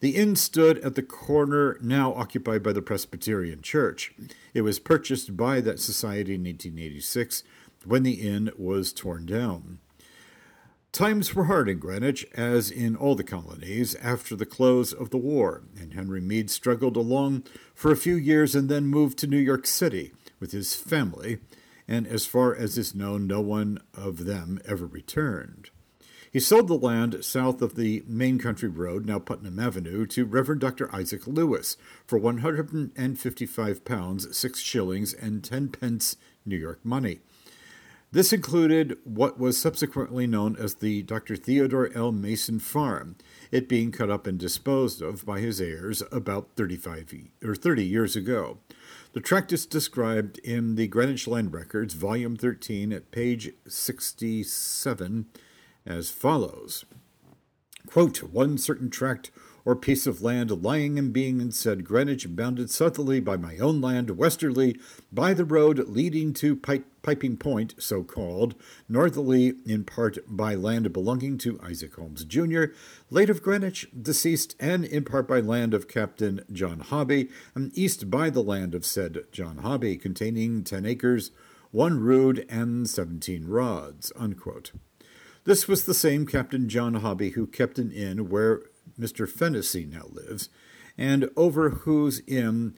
[0.00, 4.14] The inn stood at the corner now occupied by the Presbyterian Church.
[4.54, 7.42] It was purchased by that society in 1886
[7.84, 9.78] when the inn was torn down.
[10.92, 15.18] Times were hard in Greenwich, as in all the colonies, after the close of the
[15.18, 19.38] war, and Henry Mead struggled along for a few years and then moved to New
[19.38, 21.38] York City with his family,
[21.86, 25.70] and as far as is known, no one of them ever returned.
[26.38, 30.60] He sold the land south of the main country road, now Putnam Avenue, to Reverend
[30.60, 30.88] Dr.
[30.94, 36.14] Isaac Lewis for 155 pounds, 6 shillings, and 10 pence
[36.46, 37.18] New York money.
[38.12, 41.34] This included what was subsequently known as the Dr.
[41.34, 42.12] Theodore L.
[42.12, 43.16] Mason Farm,
[43.50, 48.14] it being cut up and disposed of by his heirs about 35 or 30 years
[48.14, 48.58] ago.
[49.12, 55.26] The tract is described in the Greenwich Land Records, volume 13, at page 67
[55.88, 56.84] as follows
[57.86, 59.30] Quote, One certain tract
[59.64, 63.80] or piece of land lying and being in said Greenwich, bounded southerly by my own
[63.80, 64.78] land, westerly
[65.10, 68.54] by the road leading to Piping Point, so called,
[68.88, 72.64] northerly in part by land belonging to Isaac Holmes, Jr.,
[73.10, 78.10] late of Greenwich, deceased, and in part by land of Captain John Hobby, and east
[78.10, 81.30] by the land of said John Hobby, containing ten acres,
[81.70, 84.12] one rood, and seventeen rods.
[84.16, 84.72] Unquote.
[85.48, 88.64] This was the same Captain John Hobby who kept an inn where
[89.00, 89.26] Mr.
[89.26, 90.50] Fennessy now lives,
[90.98, 92.74] and over whose inn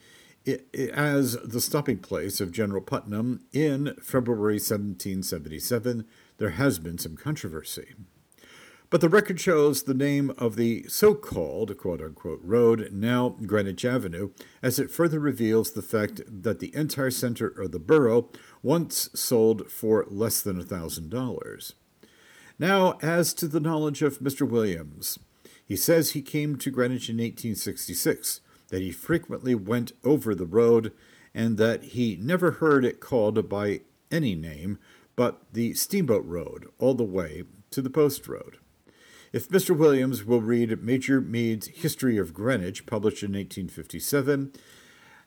[0.95, 6.05] as the stopping place of General Putnam in February 1777,
[6.39, 7.95] there has been some controversy.
[8.89, 13.85] But the record shows the name of the so called quote unquote road, now Greenwich
[13.85, 14.31] Avenue,
[14.62, 18.31] as it further reveals the fact that the entire center of the borough
[18.62, 21.73] once sold for less than a $1,000.
[22.61, 24.46] Now, as to the knowledge of Mr.
[24.46, 25.18] Williams,
[25.64, 30.92] he says he came to Greenwich in 1866, that he frequently went over the road,
[31.34, 33.80] and that he never heard it called by
[34.11, 34.78] any name
[35.16, 38.58] but the Steamboat Road all the way to the Post Road.
[39.32, 39.74] If Mr.
[39.74, 44.52] Williams will read Major Mead's History of Greenwich, published in 1857,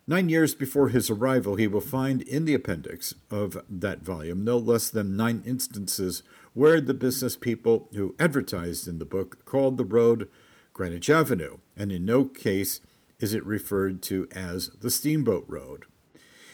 [0.05, 4.59] nine years before his arrival, he will find in the appendix of that volume no
[4.59, 6.21] less than nine instances
[6.53, 10.29] where the business people who advertised in the book called the road
[10.73, 12.79] Greenwich Avenue, and in no case
[13.19, 15.85] is it referred to as the Steamboat Road.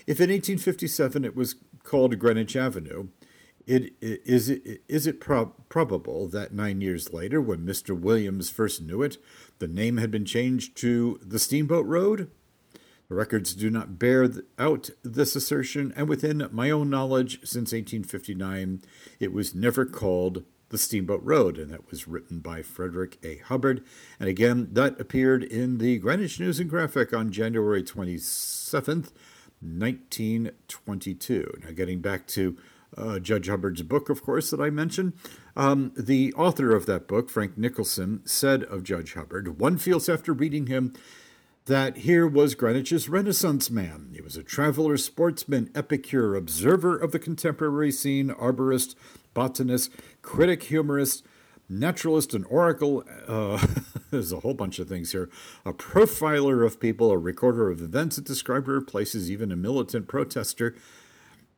[0.05, 3.09] If in 1857 it was called Greenwich Avenue,
[3.65, 7.97] it, is it, is it prob- probable that nine years later, when Mr.
[7.97, 9.17] Williams first knew it,
[9.59, 12.31] the name had been changed to the Steamboat Road?
[13.09, 18.83] The records do not bear out this assertion, and within my own knowledge, since 1859,
[19.19, 23.37] it was never called the Steamboat Road, and that was written by Frederick A.
[23.37, 23.83] Hubbard.
[24.19, 29.11] And again, that appeared in the Greenwich News and Graphic on January 27th,
[29.59, 31.57] 1922.
[31.63, 32.57] Now, getting back to
[32.95, 35.13] uh, Judge Hubbard's book, of course, that I mentioned.
[35.55, 40.31] Um, the author of that book, Frank Nicholson, said of Judge Hubbard, one feels after
[40.31, 40.93] reading him
[41.69, 44.09] that here was Greenwich's Renaissance man.
[44.13, 48.95] He was a traveler, sportsman, epicure, observer of the contemporary scene, arborist,
[49.35, 49.91] botanist,
[50.23, 51.23] critic, humorist,
[51.69, 53.03] naturalist, and oracle.
[53.27, 53.63] Uh,
[54.11, 55.29] there's a whole bunch of things here.
[55.63, 60.07] A profiler of people, a recorder of events, a describer of places, even a militant
[60.07, 60.75] protester.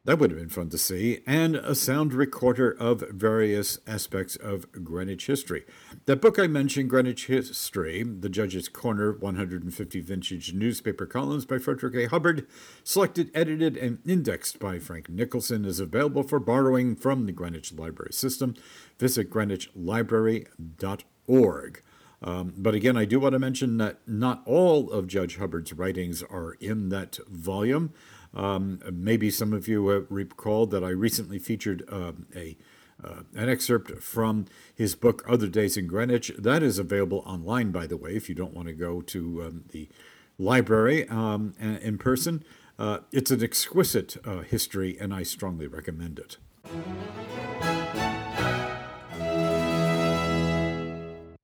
[0.03, 4.65] That would have been fun to see, and a sound recorder of various aspects of
[4.83, 5.63] Greenwich history.
[6.07, 11.93] That book I mentioned, Greenwich History, The Judge's Corner 150 Vintage Newspaper Columns by Frederick
[11.93, 12.07] A.
[12.07, 12.47] Hubbard,
[12.83, 18.11] selected, edited, and indexed by Frank Nicholson, is available for borrowing from the Greenwich Library
[18.11, 18.55] System.
[18.97, 21.83] Visit greenwichlibrary.org.
[22.23, 26.21] Um, but again, I do want to mention that not all of Judge Hubbard's writings
[26.23, 27.93] are in that volume.
[28.33, 32.57] Um, maybe some of you uh, recall that I recently featured uh, a
[33.03, 36.31] uh, an excerpt from his book Other Days in Greenwich.
[36.37, 39.63] That is available online, by the way, if you don't want to go to um,
[39.71, 39.89] the
[40.37, 42.43] library um, in person.
[42.77, 46.37] Uh, it's an exquisite uh, history, and I strongly recommend it.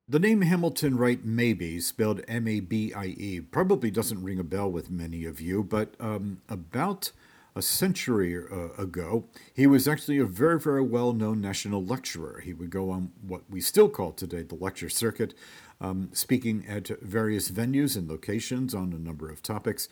[0.10, 4.44] The name Hamilton Wright Mabie, spelled M A B I E, probably doesn't ring a
[4.44, 7.12] bell with many of you, but um, about
[7.58, 12.40] a century uh, ago, he was actually a very, very well known national lecturer.
[12.40, 15.34] He would go on what we still call today the lecture circuit,
[15.82, 19.90] um, speaking at various venues and locations on a number of topics.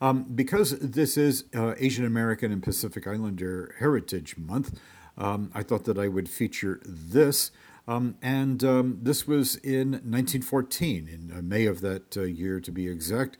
[0.00, 4.80] Um, because this is uh, Asian American and Pacific Islander Heritage Month,
[5.18, 7.50] um, I thought that I would feature this.
[7.88, 12.70] Um, and um, this was in 1914, in uh, May of that uh, year to
[12.70, 13.38] be exact.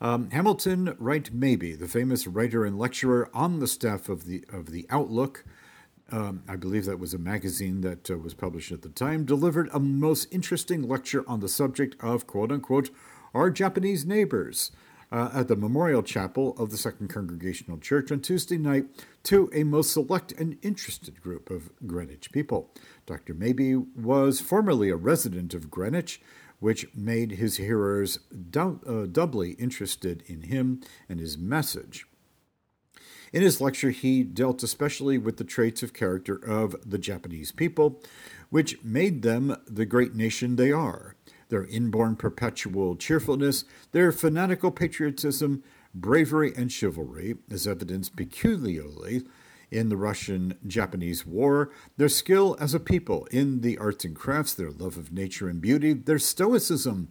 [0.00, 4.72] Um, Hamilton Wright Mabie, the famous writer and lecturer on the staff of the of
[4.72, 5.44] the Outlook,
[6.10, 9.70] um, I believe that was a magazine that uh, was published at the time, delivered
[9.72, 12.90] a most interesting lecture on the subject of quote unquote
[13.32, 14.72] our Japanese neighbors
[15.14, 18.86] uh, at the Memorial Chapel of the Second Congregational Church on Tuesday night
[19.22, 22.68] to a most select and interested group of Greenwich people.
[23.06, 23.32] Dr.
[23.32, 26.20] Mabie was formerly a resident of Greenwich,
[26.58, 28.18] which made his hearers
[28.56, 32.06] uh, doubly interested in him and his message.
[33.32, 38.02] In his lecture, he dealt especially with the traits of character of the Japanese people,
[38.50, 41.13] which made them the great nation they are
[41.48, 45.62] their inborn perpetual cheerfulness, their fanatical patriotism,
[45.94, 49.22] bravery, and chivalry, as evidenced peculiarly
[49.70, 54.54] in the Russian Japanese War, their skill as a people in the arts and crafts,
[54.54, 57.08] their love of nature and beauty, their stoicism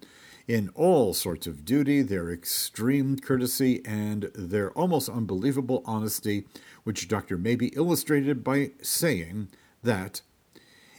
[0.47, 6.45] in all sorts of duty, their extreme courtesy, and their almost unbelievable honesty,
[6.84, 7.38] which Dr.
[7.38, 9.47] Mabie illustrated by saying
[9.84, 10.21] that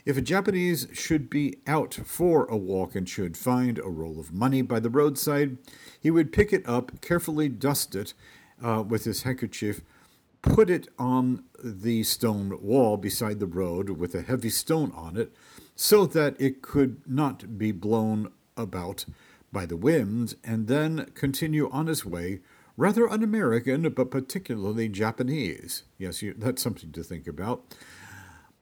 [0.05, 4.33] if a Japanese should be out for a walk and should find a roll of
[4.33, 5.57] money by the roadside,
[5.99, 8.13] he would pick it up, carefully dust it
[8.63, 9.81] uh, with his handkerchief,
[10.43, 15.33] put it on the stone wall beside the road with a heavy stone on it,
[15.75, 19.07] so that it could not be blown about
[19.53, 22.41] by the wind, and then continue on his way,
[22.77, 25.85] rather un American, but particularly Japanese.
[25.97, 27.65] Yes, you, that's something to think about.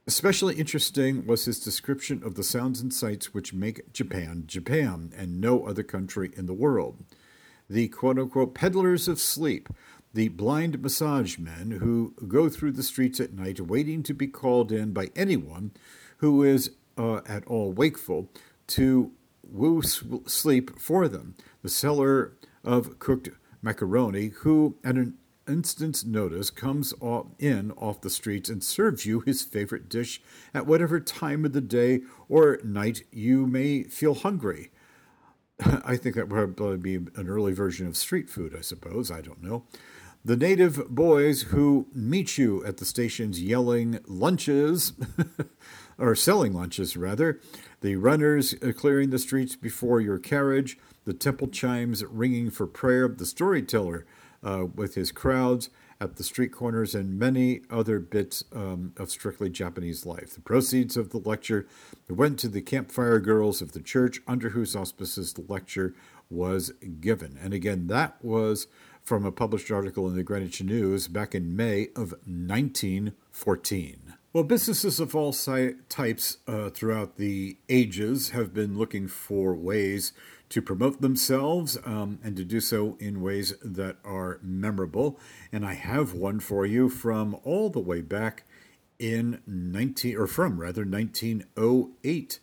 [0.05, 5.39] Especially interesting was his description of the sounds and sights which make Japan Japan and
[5.39, 7.03] no other country in the world.
[7.69, 9.69] The quote unquote peddlers of sleep,
[10.13, 14.73] the blind massage men who go through the streets at night waiting to be called
[14.73, 15.71] in by anyone
[16.17, 18.29] who is uh, at all wakeful
[18.67, 19.11] to
[19.49, 21.35] woo sleep for them.
[21.61, 22.33] The seller
[22.63, 23.29] of cooked
[23.61, 25.17] macaroni, who, at an
[25.47, 26.93] instant's notice, comes
[27.39, 30.21] in off the streets and serves you his favorite dish
[30.53, 34.71] at whatever time of the day or night you may feel hungry.
[35.85, 39.11] I think that would probably be an early version of street food, I suppose.
[39.11, 39.65] I don't know.
[40.25, 44.93] The native boys who meet you at the stations yelling lunches,
[45.97, 47.41] or selling lunches rather,
[47.81, 53.09] the runners uh, clearing the streets before your carriage, the temple chimes ringing for prayer,
[53.09, 54.05] the storyteller
[54.43, 55.69] uh, with his crowds
[56.01, 60.33] at the street corners, and many other bits um, of strictly Japanese life.
[60.33, 61.65] The proceeds of the lecture
[62.09, 65.93] went to the campfire girls of the church, under whose auspices the lecture
[66.29, 67.37] was given.
[67.41, 68.67] And again, that was
[69.01, 74.02] from a published article in the Greenwich News back in May of 1914.
[74.33, 80.11] Well, businesses of all types uh, throughout the ages have been looking for ways
[80.49, 85.19] to promote themselves um, and to do so in ways that are memorable.
[85.51, 88.45] And I have one for you from all the way back
[88.97, 92.39] in 19 or from rather 1908.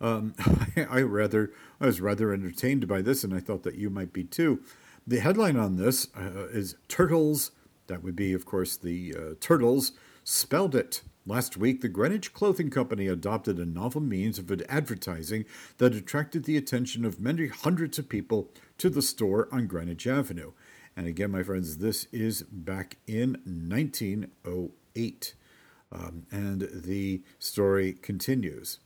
[0.00, 3.90] Um, I, I rather I was rather entertained by this, and I thought that you
[3.90, 4.60] might be too.
[5.06, 7.52] The headline on this uh, is "Turtles."
[7.86, 9.92] That would be, of course, the uh, Turtles
[10.24, 11.02] spelled it.
[11.28, 15.44] Last week, the Greenwich Clothing Company adopted a novel means of advertising
[15.76, 18.48] that attracted the attention of many hundreds of people
[18.78, 20.52] to the store on Greenwich Avenue.
[20.96, 25.34] And again, my friends, this is back in 1908.
[25.92, 28.78] Um, and the story continues.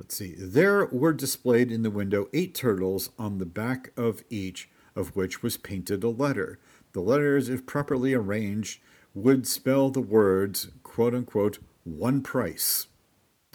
[0.00, 0.34] Let's see.
[0.36, 5.44] There were displayed in the window eight turtles, on the back of each of which
[5.44, 6.58] was painted a letter.
[6.94, 8.80] The letters, if properly arranged,
[9.14, 12.86] would spell the words, quote unquote, one price.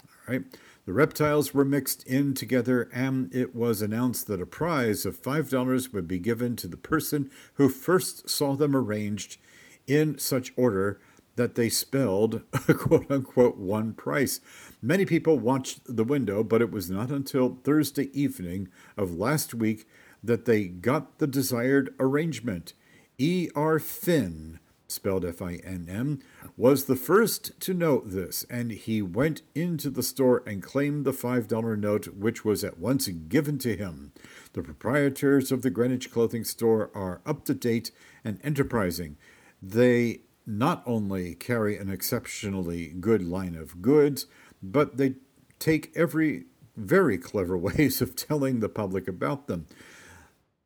[0.04, 0.44] All right.
[0.84, 5.92] The reptiles were mixed in together, and it was announced that a prize of $5
[5.94, 9.38] would be given to the person who first saw them arranged
[9.86, 11.00] in such order
[11.36, 14.40] that they spelled, quote unquote, one price.
[14.82, 18.68] Many people watched the window, but it was not until Thursday evening
[18.98, 19.86] of last week
[20.22, 22.74] that they got the desired arrangement.
[23.16, 23.48] E.
[23.54, 23.78] R.
[23.78, 24.58] Finn
[24.90, 26.20] spelled F I N M,
[26.56, 31.12] was the first to note this, and he went into the store and claimed the
[31.12, 34.12] $5 note, which was at once given to him.
[34.52, 37.90] The proprietors of the Greenwich clothing store are up to date
[38.24, 39.16] and enterprising.
[39.62, 44.26] They not only carry an exceptionally good line of goods,
[44.62, 45.14] but they
[45.58, 46.44] take every
[46.76, 49.66] very clever ways of telling the public about them.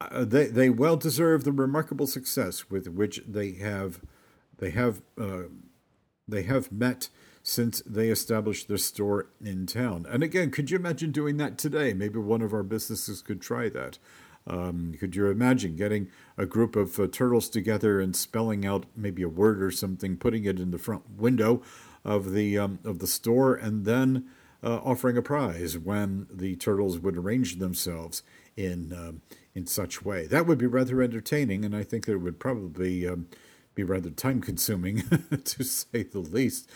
[0.00, 4.00] Uh, they, they well deserve the remarkable success with which they have
[4.64, 5.42] they have uh,
[6.26, 7.10] they have met
[7.42, 10.06] since they established their store in town.
[10.08, 11.92] And again, could you imagine doing that today?
[11.92, 13.98] Maybe one of our businesses could try that.
[14.46, 16.08] Um, could you imagine getting
[16.38, 20.44] a group of uh, turtles together and spelling out maybe a word or something, putting
[20.46, 21.60] it in the front window
[22.02, 24.26] of the um, of the store, and then
[24.62, 28.22] uh, offering a prize when the turtles would arrange themselves
[28.56, 29.20] in um,
[29.54, 30.26] in such way?
[30.26, 33.28] That would be rather entertaining, and I think that it would probably um,
[33.74, 35.02] be rather time consuming,
[35.44, 36.70] to say the least.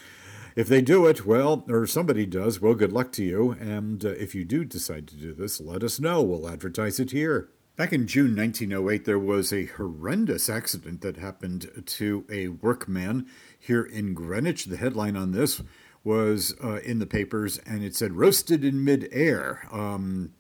[0.57, 3.53] If they do it, well, or somebody does, well, good luck to you.
[3.53, 6.23] And uh, if you do decide to do this, let us know.
[6.23, 7.49] We'll advertise it here.
[7.77, 13.27] Back in June 1908, there was a horrendous accident that happened to a workman
[13.57, 14.65] here in Greenwich.
[14.65, 15.63] The headline on this
[16.03, 20.33] was uh, in the papers, and it said "roasted in midair." Um,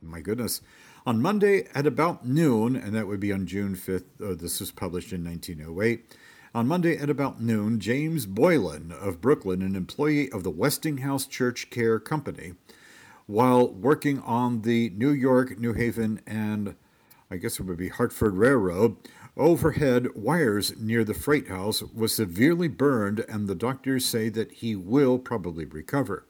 [0.00, 0.60] my goodness.
[1.06, 4.70] On Monday at about noon, and that would be on June 5th, uh, this was
[4.70, 6.16] published in 1908.
[6.54, 11.68] On Monday at about noon, James Boylan of Brooklyn, an employee of the Westinghouse Church
[11.68, 12.54] Kerr Company,
[13.26, 16.74] while working on the New York, New Haven, and
[17.30, 18.96] I guess it would be Hartford Railroad,
[19.36, 24.74] overhead wires near the freight house was severely burned, and the doctors say that he
[24.74, 26.24] will probably recover.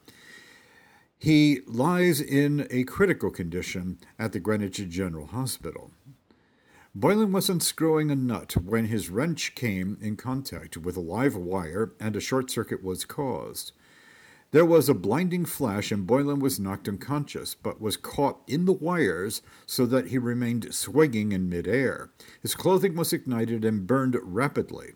[1.24, 5.90] He lies in a critical condition at the Greenwich General Hospital.
[6.94, 11.94] Boylan was unscrewing a nut when his wrench came in contact with a live wire
[11.98, 13.72] and a short circuit was caused.
[14.50, 18.72] There was a blinding flash, and Boylan was knocked unconscious, but was caught in the
[18.72, 22.10] wires so that he remained swinging in midair.
[22.42, 24.92] His clothing was ignited and burned rapidly.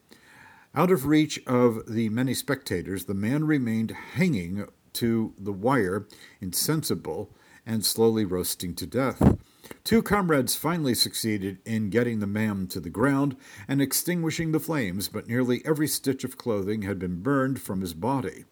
[0.75, 6.07] Out of reach of the many spectators, the man remained hanging to the wire,
[6.41, 7.31] insensible,
[7.67, 9.37] and slowly roasting to death.
[9.85, 13.37] Two comrades finally succeeded in getting the man to the ground
[13.67, 17.95] and extinguishing the flames, but nearly every stitch of clothing had been burned from his
[17.95, 18.45] body.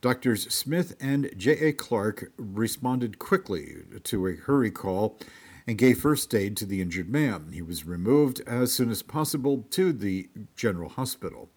[0.00, 1.72] Doctors Smith and J.A.
[1.72, 5.18] Clark responded quickly to a hurry call
[5.66, 7.50] and gave first aid to the injured man.
[7.52, 11.50] He was removed as soon as possible to the general hospital.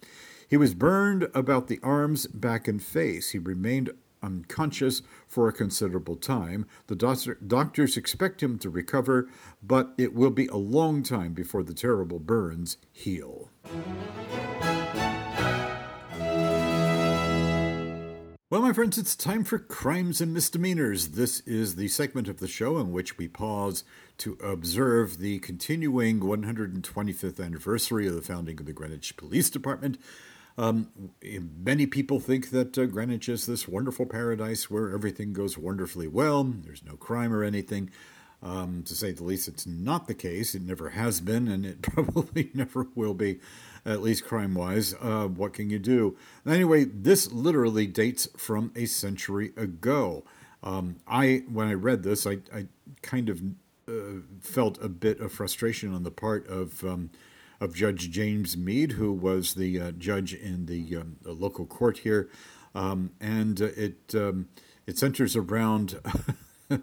[0.52, 3.30] He was burned about the arms, back, and face.
[3.30, 3.91] He remained
[4.22, 6.66] unconscious for a considerable time.
[6.88, 9.30] The doctor, doctors expect him to recover,
[9.64, 13.49] but it will be a long time before the terrible burns heal.
[18.49, 21.12] Well, my friends, it's time for Crimes and Misdemeanors.
[21.12, 23.86] This is the segment of the show in which we pause
[24.18, 29.97] to observe the continuing 125th anniversary of the founding of the Greenwich Police Department.
[30.58, 30.89] Um,
[31.64, 36.43] many people think that uh, Greenwich is this wonderful paradise where everything goes wonderfully well,
[36.43, 37.89] there's no crime or anything.
[38.43, 40.56] Um, to say the least, it's not the case.
[40.56, 43.39] It never has been, and it probably never will be,
[43.86, 44.95] at least crime wise.
[44.99, 46.18] Uh, what can you do?
[46.45, 50.24] Anyway, this literally dates from a century ago.
[50.64, 52.66] Um, I when I read this, I, I
[53.02, 53.41] kind of
[53.88, 57.12] uh, felt a bit of frustration on the part of um,
[57.62, 61.99] of Judge James Mead, who was the uh, judge in the, um, the, local court
[61.99, 62.30] here,
[62.74, 64.49] um, and uh, it um,
[64.88, 65.99] it centers around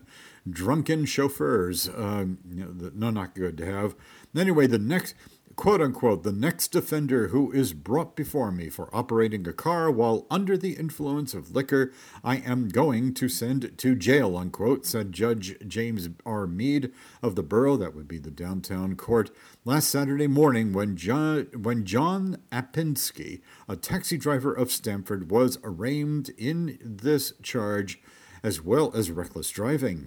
[0.48, 1.88] drunken chauffeurs.
[1.88, 3.96] Um, you know, no, not good to have.
[4.36, 5.14] Anyway, the next
[5.58, 10.24] quote unquote, the next offender who is brought before me for operating a car while
[10.30, 11.92] under the influence of liquor,
[12.22, 16.46] I am going to send to jail, unquote, said Judge James R.
[16.46, 16.92] Mead
[17.24, 19.32] of the borough, that would be the downtown court,
[19.64, 26.30] last Saturday morning when John, when John Apinski, a taxi driver of Stamford, was arraigned
[26.38, 28.00] in this charge
[28.44, 30.06] as well as reckless driving.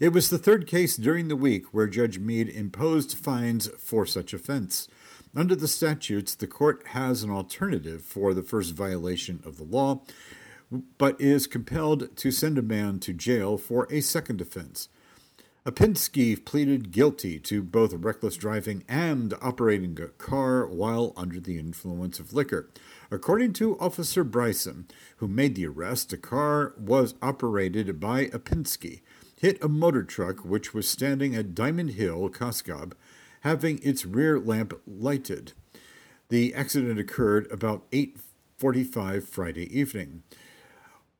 [0.00, 4.32] It was the third case during the week where Judge Mead imposed fines for such
[4.32, 4.88] offense.
[5.36, 10.02] Under the statutes, the court has an alternative for the first violation of the law,
[10.98, 14.88] but is compelled to send a man to jail for a second offense.
[15.66, 22.20] Apinski pleaded guilty to both reckless driving and operating a car while under the influence
[22.20, 22.68] of liquor.
[23.10, 29.00] According to Officer Bryson, who made the arrest, the car was operated by Apinski
[29.44, 32.94] hit a motor truck which was standing at Diamond Hill, Cos Cob,
[33.42, 35.52] having its rear lamp lighted.
[36.30, 40.22] The accident occurred about 8:45 Friday evening.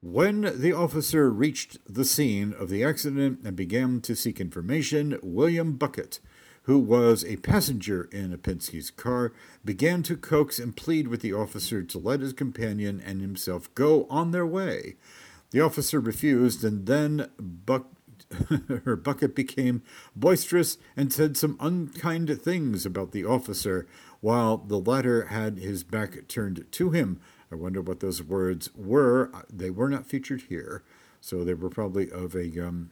[0.01, 5.77] When the officer reached the scene of the accident and began to seek information, William
[5.77, 6.21] Bucket,
[6.63, 9.35] who was a passenger in Apinski's car,
[9.67, 14.07] began to coax and plead with the officer to let his companion and himself go
[14.09, 14.97] on their way.
[15.51, 17.91] The officer refused, and then Buck
[18.85, 19.83] her bucket became
[20.15, 23.87] boisterous and said some unkind things about the officer,
[24.21, 27.21] while the latter had his back turned to him.
[27.53, 29.31] I wonder what those words were.
[29.53, 30.83] They were not featured here,
[31.21, 32.91] so they were probably of a um,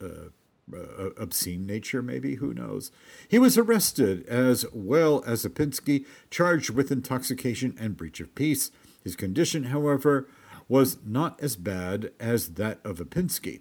[0.00, 0.28] uh,
[0.72, 2.36] uh, obscene nature, maybe.
[2.36, 2.90] Who knows?
[3.28, 8.70] He was arrested as well as Apinski, charged with intoxication and breach of peace.
[9.02, 10.28] His condition, however,
[10.68, 13.60] was not as bad as that of Apinski.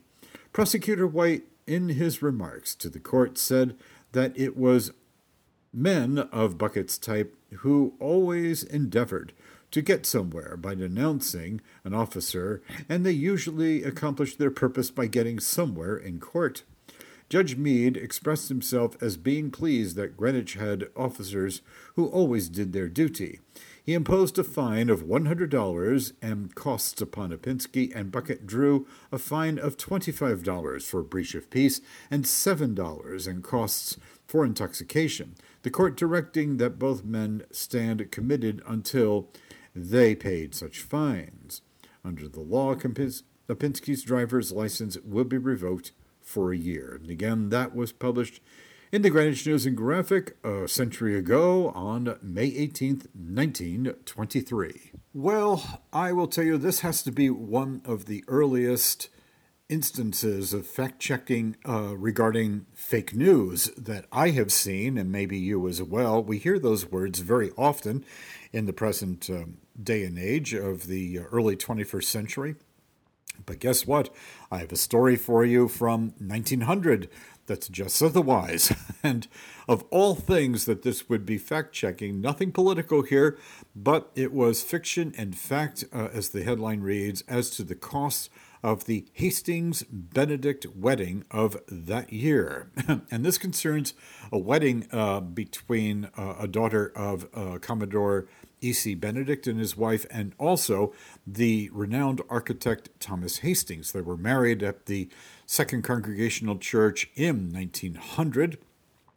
[0.53, 3.75] Prosecutor White, in his remarks to the court, said
[4.11, 4.91] that it was
[5.73, 9.33] men of Bucket's type who always endeavored
[9.71, 15.39] to get somewhere by denouncing an officer, and they usually accomplished their purpose by getting
[15.39, 16.61] somewhere in court.
[17.29, 21.61] Judge Mead expressed himself as being pleased that Greenwich had officers
[21.95, 23.39] who always did their duty.
[23.85, 29.59] He imposed a fine of $100 and costs upon Apinski, and Bucket drew a fine
[29.59, 36.55] of $25 for breach of peace and $7 in costs for intoxication, the court directing
[36.57, 39.27] that both men stand committed until
[39.75, 41.61] they paid such fines.
[42.05, 46.99] Under the law, Apinski's driver's license will be revoked for a year.
[47.01, 48.39] And again, that was published
[48.93, 54.91] in the Greenwich News and Graphic a century ago on May 18th, 1923.
[55.15, 59.09] Well, I will tell you, this has to be one of the earliest
[59.67, 65.67] instances of fact checking uh, regarding fake news that I have seen, and maybe you
[65.67, 66.23] as well.
[66.23, 68.05] We hear those words very often
[68.51, 72.55] in the present um, day and age of the early 21st century.
[73.45, 74.13] But guess what?
[74.51, 77.09] I have a story for you from 1900
[77.45, 78.73] that's just otherwise.
[79.03, 79.27] and
[79.67, 83.37] of all things that this would be fact checking, nothing political here,
[83.75, 88.29] but it was fiction and fact, uh, as the headline reads, as to the cost
[88.63, 92.71] of the Hastings Benedict wedding of that year.
[93.11, 93.93] and this concerns
[94.31, 98.25] a wedding uh, between uh, a daughter of uh, Commodore
[98.61, 98.95] E.C.
[98.95, 100.93] Benedict and his wife, and also
[101.27, 103.91] the renowned architect Thomas Hastings.
[103.91, 105.09] They were married at the
[105.45, 108.57] Second Congregational Church in 1900.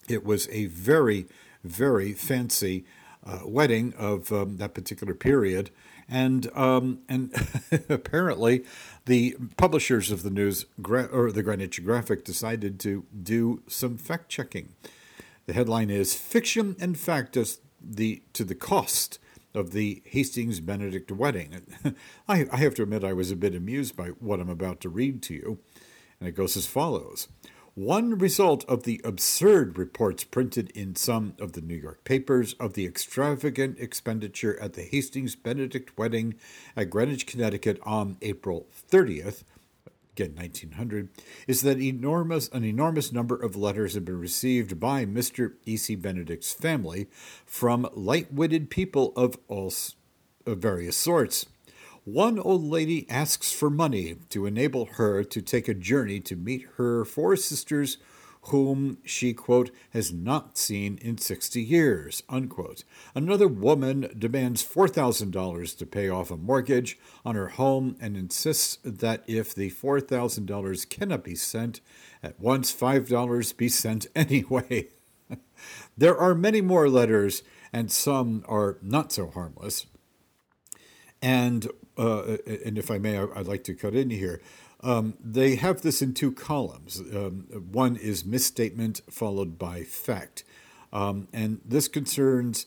[0.09, 1.27] It was a very,
[1.65, 2.85] very fancy
[3.27, 5.71] uh, wedding of um, that particular period.
[6.09, 7.35] And um, and
[7.89, 8.65] apparently,
[9.07, 14.69] the publishers of the news or the Greenwich Graphic decided to do some fact checking.
[15.47, 19.19] The headline is "Fiction and Fact as the to the cost
[19.53, 21.63] of the Hastings Benedict wedding."
[22.29, 24.89] I, I have to admit, I was a bit amused by what I'm about to
[24.89, 25.59] read to you,
[26.21, 27.29] and it goes as follows.
[27.77, 32.73] One result of the absurd reports printed in some of the New York papers of
[32.73, 36.37] the extravagant expenditure at the Hastings Benedict wedding
[36.75, 39.43] at Greenwich, Connecticut on April 30th,
[40.15, 41.11] again 1900,
[41.47, 45.57] is that enormous an enormous number of letters have been received by Mr.
[45.67, 45.97] E.C.
[45.97, 47.09] Benedict's family
[47.45, 49.71] from light-witted people of all
[50.47, 51.45] of various sorts
[52.07, 56.65] one old lady asks for money to enable her to take a journey to meet
[56.77, 57.99] her four sisters
[58.43, 62.85] whom she, quote, has not seen in 60 years, unquote.
[63.13, 69.25] Another woman demands $4,000 to pay off a mortgage on her home and insists that
[69.27, 71.81] if the $4,000 cannot be sent
[72.23, 74.91] at once, $5 be sent anyway.
[75.99, 77.43] there are many more letters,
[77.73, 79.87] and some are not so harmless.
[81.21, 81.67] And
[81.97, 84.41] uh, and if I may, I'd like to cut in here.
[84.81, 87.01] Um, they have this in two columns.
[87.01, 90.45] Um, one is misstatement followed by fact.
[90.93, 92.67] Um, and this concerns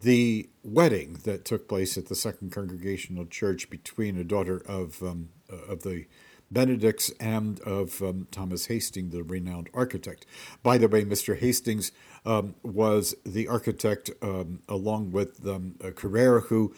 [0.00, 5.30] the wedding that took place at the Second Congregational Church between a daughter of, um,
[5.48, 6.06] of the
[6.50, 10.26] Benedicts and of um, Thomas Hastings, the renowned architect.
[10.62, 11.38] By the way, Mr.
[11.38, 11.92] Hastings
[12.24, 14.10] um, was the architect
[14.68, 16.74] along with um, Carrere, who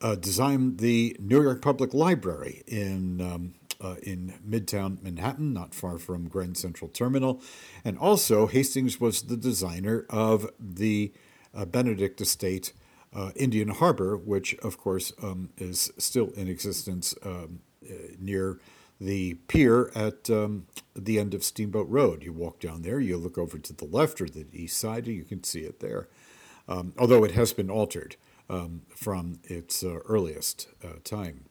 [0.00, 5.98] uh, designed the New York Public Library in um, uh, in Midtown Manhattan, not far
[5.98, 7.40] from Grand Central Terminal,
[7.84, 11.12] and also Hastings was the designer of the
[11.54, 12.72] uh, Benedict Estate.
[13.16, 18.58] Uh, Indian Harbor, which of course um, is still in existence um, uh, near
[19.04, 22.22] the pier at um, the end of Steamboat Road.
[22.22, 25.16] You walk down there, you look over to the left or the east side, and
[25.16, 26.08] you can see it there.
[26.66, 28.16] Um, although it has been altered
[28.48, 31.44] um, from its uh, earliest uh, time.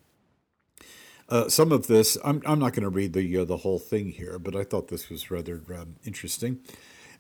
[1.30, 4.12] Uh, some of this, I'm, I'm not going to read the, uh, the whole thing
[4.12, 6.60] here, but I thought this was rather um, interesting.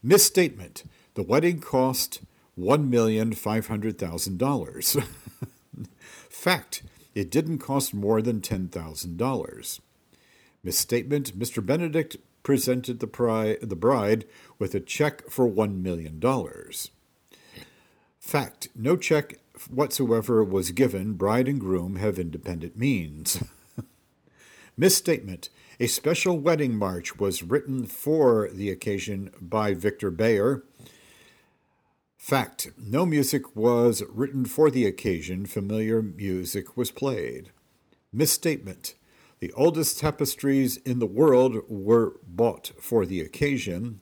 [0.01, 2.21] Misstatement The wedding cost
[2.59, 5.07] $1,500,000.
[6.29, 9.79] Fact It didn't cost more than $10,000.
[10.63, 11.65] Misstatement Mr.
[11.65, 14.25] Benedict presented the, pri- the bride
[14.57, 16.21] with a check for $1 million.
[18.19, 19.39] Fact No check
[19.69, 23.43] whatsoever was given, bride and groom have independent means.
[24.77, 25.49] Misstatement
[25.79, 30.63] A special wedding march was written for the occasion by Victor Bayer.
[32.17, 37.51] Fact No music was written for the occasion, familiar music was played.
[38.13, 38.95] Misstatement
[39.43, 43.99] The oldest tapestries in the world were bought for the occasion.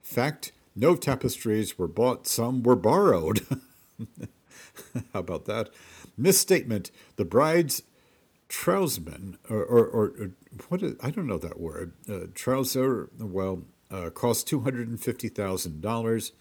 [0.00, 3.44] Fact No tapestries were bought, some were borrowed.
[5.12, 5.70] How about that?
[6.16, 6.92] Misstatement.
[7.16, 7.82] The bride's
[8.48, 10.30] trousman, or, or, or
[10.68, 11.94] what is, I don't know that word.
[12.08, 16.32] Uh, trouser, well, uh, cost $250,000.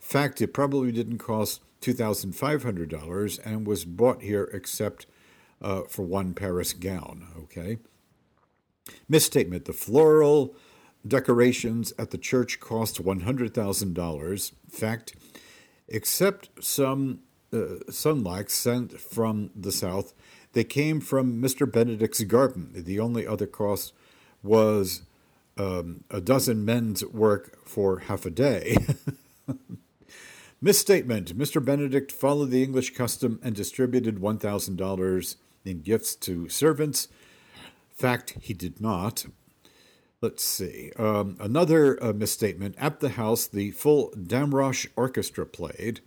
[0.00, 5.06] Fact, it probably didn't cost $2,500 and was bought here except
[5.60, 7.78] uh, for one Paris gown, okay?
[9.08, 9.64] Misstatement.
[9.64, 10.54] The floral
[11.06, 14.52] decorations at the church cost $100,000.
[14.70, 15.14] Fact,
[15.88, 17.20] except some
[17.52, 20.14] uh, sunlight sent from the south.
[20.52, 21.70] They came from Mr.
[21.70, 22.70] Benedict's garden.
[22.74, 23.92] The only other cost
[24.42, 25.02] was
[25.56, 28.76] um, a dozen men's work for half a day.
[30.60, 31.62] Misstatement Mr.
[31.62, 37.08] Benedict followed the English custom and distributed $1,000 in gifts to servants.
[37.94, 39.26] Fact, he did not.
[40.20, 40.90] Let's see.
[40.96, 42.76] Um, another uh, misstatement.
[42.78, 46.00] At the house, the full Damrosch Orchestra played,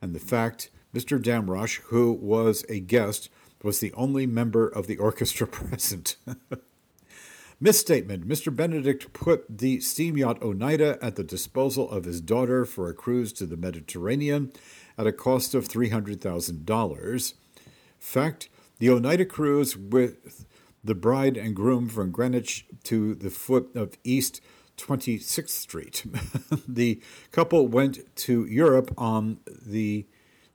[0.00, 1.22] and the fact Mr.
[1.22, 3.28] Damrosch, who was a guest,
[3.62, 6.16] was the only member of the orchestra present.
[7.60, 8.54] Misstatement Mr.
[8.54, 13.32] Benedict put the steam yacht Oneida at the disposal of his daughter for a cruise
[13.32, 14.52] to the Mediterranean
[14.96, 17.34] at a cost of $300,000.
[17.98, 18.48] Fact
[18.78, 20.46] The Oneida cruise with
[20.84, 24.40] the bride and groom from Greenwich to the foot of East
[24.76, 26.04] 26th Street.
[26.68, 27.02] the
[27.32, 30.06] couple went to Europe on the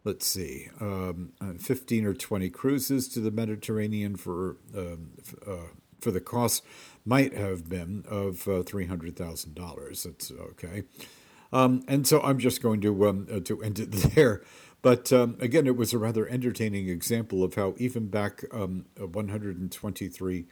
[0.05, 5.11] let's see, um, uh, 15 or 20 cruises to the Mediterranean for um,
[5.45, 5.67] uh,
[6.01, 6.63] for the cost
[7.05, 10.03] might have been of uh, $300,000.
[10.03, 10.83] That's okay.
[11.53, 14.41] Um, and so I'm just going to um, uh, to end it there.
[14.83, 20.45] But um, again, it was a rather entertaining example of how even back um, 123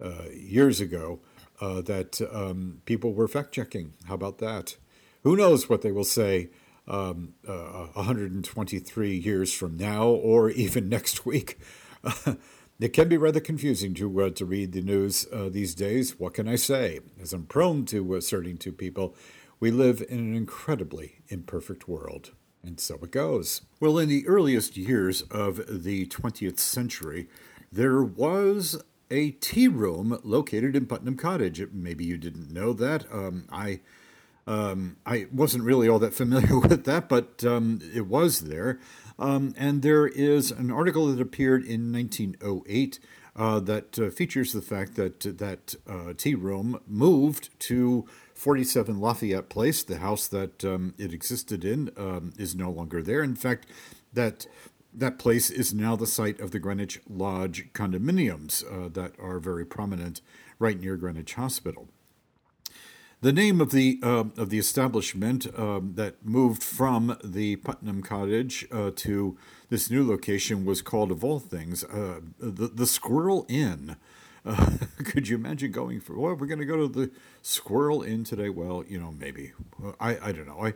[0.00, 1.18] uh, years ago,
[1.60, 3.94] uh, that um, people were fact checking.
[4.06, 4.76] How about that?
[5.24, 6.50] Who knows what they will say
[6.86, 11.58] um, uh, 123 years from now or even next week?
[12.80, 16.18] it can be rather confusing to uh, to read the news uh, these days.
[16.18, 17.00] What can I say?
[17.20, 19.14] As I'm prone to asserting to people,
[19.58, 22.32] we live in an incredibly imperfect world.
[22.62, 23.62] And so it goes.
[23.80, 27.28] Well, in the earliest years of the 20th century,
[27.72, 31.66] there was a tea room located in Putnam Cottage.
[31.72, 33.06] Maybe you didn't know that.
[33.12, 33.80] Um, I
[34.46, 38.80] um, I wasn't really all that familiar with that, but um, it was there.
[39.18, 42.98] Um, and there is an article that appeared in 1908
[43.36, 48.06] uh, that uh, features the fact that that uh, tea room moved to
[48.40, 49.82] 47 Lafayette Place.
[49.82, 53.22] The house that um, it existed in um, is no longer there.
[53.22, 53.66] In fact,
[54.14, 54.46] that
[54.94, 59.66] that place is now the site of the Greenwich Lodge condominiums uh, that are very
[59.66, 60.22] prominent
[60.58, 61.88] right near Greenwich Hospital.
[63.20, 68.66] The name of the uh, of the establishment um, that moved from the Putnam Cottage
[68.72, 69.36] uh, to
[69.68, 73.96] this new location was called, of all things, uh, the the Squirrel Inn.
[74.44, 74.70] Uh,
[75.04, 76.18] could you imagine going for?
[76.18, 77.10] Well, we're going to go to the
[77.42, 78.48] Squirrel Inn today.
[78.48, 79.52] Well, you know, maybe
[79.98, 80.64] I I don't know.
[80.64, 80.74] I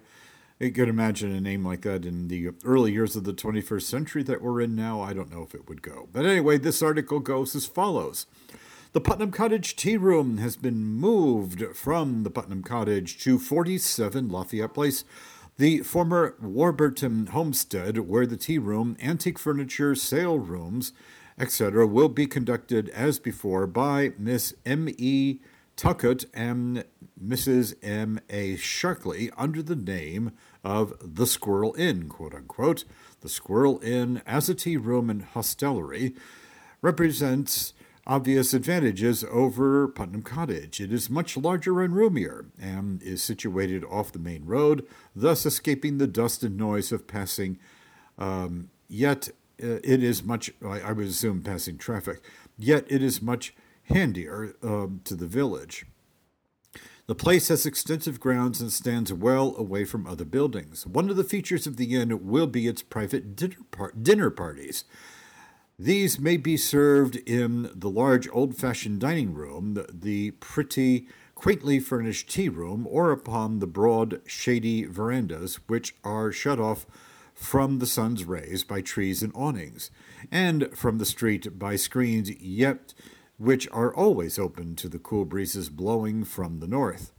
[0.60, 4.22] I could imagine a name like that in the early years of the 21st century
[4.22, 5.00] that we're in now.
[5.00, 6.08] I don't know if it would go.
[6.12, 8.26] But anyway, this article goes as follows.
[8.92, 14.72] The Putnam Cottage Tea Room has been moved from the Putnam Cottage to 47 Lafayette
[14.72, 15.04] Place,
[15.58, 20.92] the former Warburton homestead, where the tea room, antique furniture, sale rooms,
[21.38, 24.88] etc., will be conducted as before by Miss M.
[24.98, 25.40] E.
[25.76, 26.84] Tuckett and
[27.22, 27.74] Mrs.
[27.82, 28.20] M.
[28.30, 28.56] A.
[28.56, 30.32] Sharkey under the name
[30.62, 32.84] of the Squirrel Inn, quote unquote.
[33.20, 36.14] The Squirrel Inn, as a tea room and hostelry,
[36.80, 37.72] represents
[38.06, 40.80] obvious advantages over Putnam Cottage.
[40.80, 45.98] It is much larger and roomier and is situated off the main road, thus escaping
[45.98, 47.58] the dust and noise of passing.
[48.18, 52.22] Um, yet it is much, I, would assume, passing traffic,
[52.58, 55.86] yet it is much handier um, to the village.
[57.06, 60.86] The place has extensive grounds and stands well away from other buildings.
[60.86, 64.84] One of the features of the inn will be its private dinner, par- dinner parties.
[65.78, 72.30] These may be served in the large old fashioned dining room, the pretty, quaintly furnished
[72.30, 76.86] tea room, or upon the broad, shady verandas, which are shut off
[77.34, 79.90] from the sun's rays by trees and awnings,
[80.30, 82.94] and from the street by screens, yet
[83.36, 87.12] which are always open to the cool breezes blowing from the north.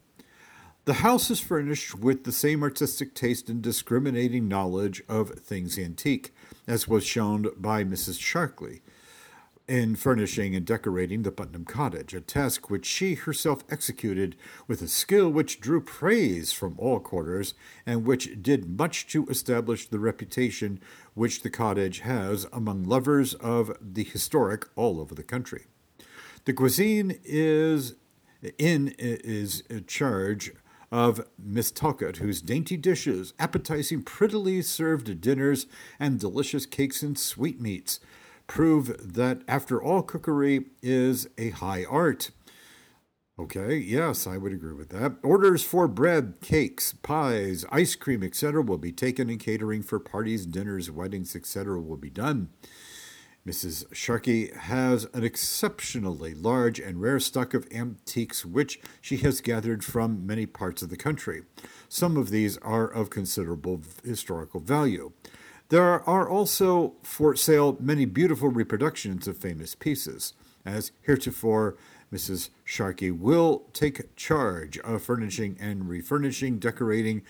[0.85, 6.33] The house is furnished with the same artistic taste and discriminating knowledge of things antique
[6.67, 8.19] as was shown by Mrs.
[8.19, 8.81] Sharkey
[9.67, 14.35] in furnishing and decorating the Putnam cottage, a task which she herself executed
[14.67, 17.53] with a skill which drew praise from all quarters
[17.85, 20.79] and which did much to establish the reputation
[21.13, 25.65] which the cottage has among lovers of the historic all over the country.
[26.45, 27.95] The cuisine is
[28.59, 30.51] in is in charge
[30.91, 35.65] of Miss Tuckett, whose dainty dishes, appetizing, prettily served dinners,
[35.99, 37.99] and delicious cakes and sweetmeats
[38.47, 42.31] prove that, after all, cookery is a high art.
[43.37, 45.17] Okay, yes, I would agree with that.
[45.21, 50.45] Orders for bread, cakes, pies, ice cream, etc., will be taken, and catering for parties,
[50.45, 52.49] dinners, weddings, etc., will be done.
[53.45, 53.93] Mrs.
[53.93, 60.25] Sharkey has an exceptionally large and rare stock of antiques which she has gathered from
[60.25, 61.43] many parts of the country.
[61.87, 65.11] Some of these are of considerable historical value.
[65.69, 70.33] There are also for sale many beautiful reproductions of famous pieces.
[70.63, 71.75] As heretofore,
[72.13, 72.49] Mrs.
[72.63, 77.23] Sharkey will take charge of furnishing and refurnishing, decorating,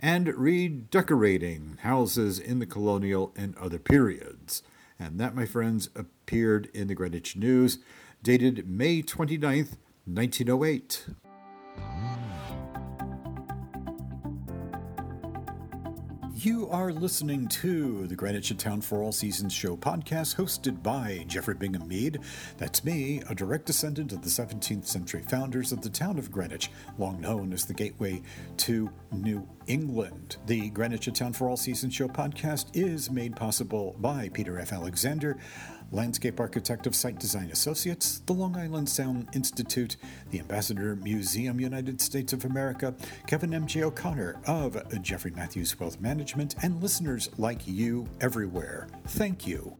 [0.00, 4.62] and redecorating houses in the colonial and other periods.
[4.98, 7.78] And that, my friends, appeared in the Greenwich News,
[8.22, 9.76] dated May 29th,
[10.06, 11.06] 1908.
[16.42, 21.54] You are listening to the Greenwich Town for All Seasons show podcast hosted by Jeffrey
[21.54, 22.18] Bingham Mead.
[22.58, 26.68] That's me, a direct descendant of the 17th century founders of the town of Greenwich,
[26.98, 28.22] long known as the gateway
[28.56, 30.38] to New England.
[30.46, 34.72] The Greenwich Town for All Seasons show podcast is made possible by Peter F.
[34.72, 35.38] Alexander
[35.92, 39.96] landscape architect of Site Design Associates, the Long Island Sound Institute,
[40.30, 42.94] the Ambassador Museum United States of America,
[43.26, 43.84] Kevin M.J.
[43.84, 48.88] O'Connor of Jeffrey Matthews Wealth Management, and listeners like you everywhere.
[49.06, 49.76] Thank you.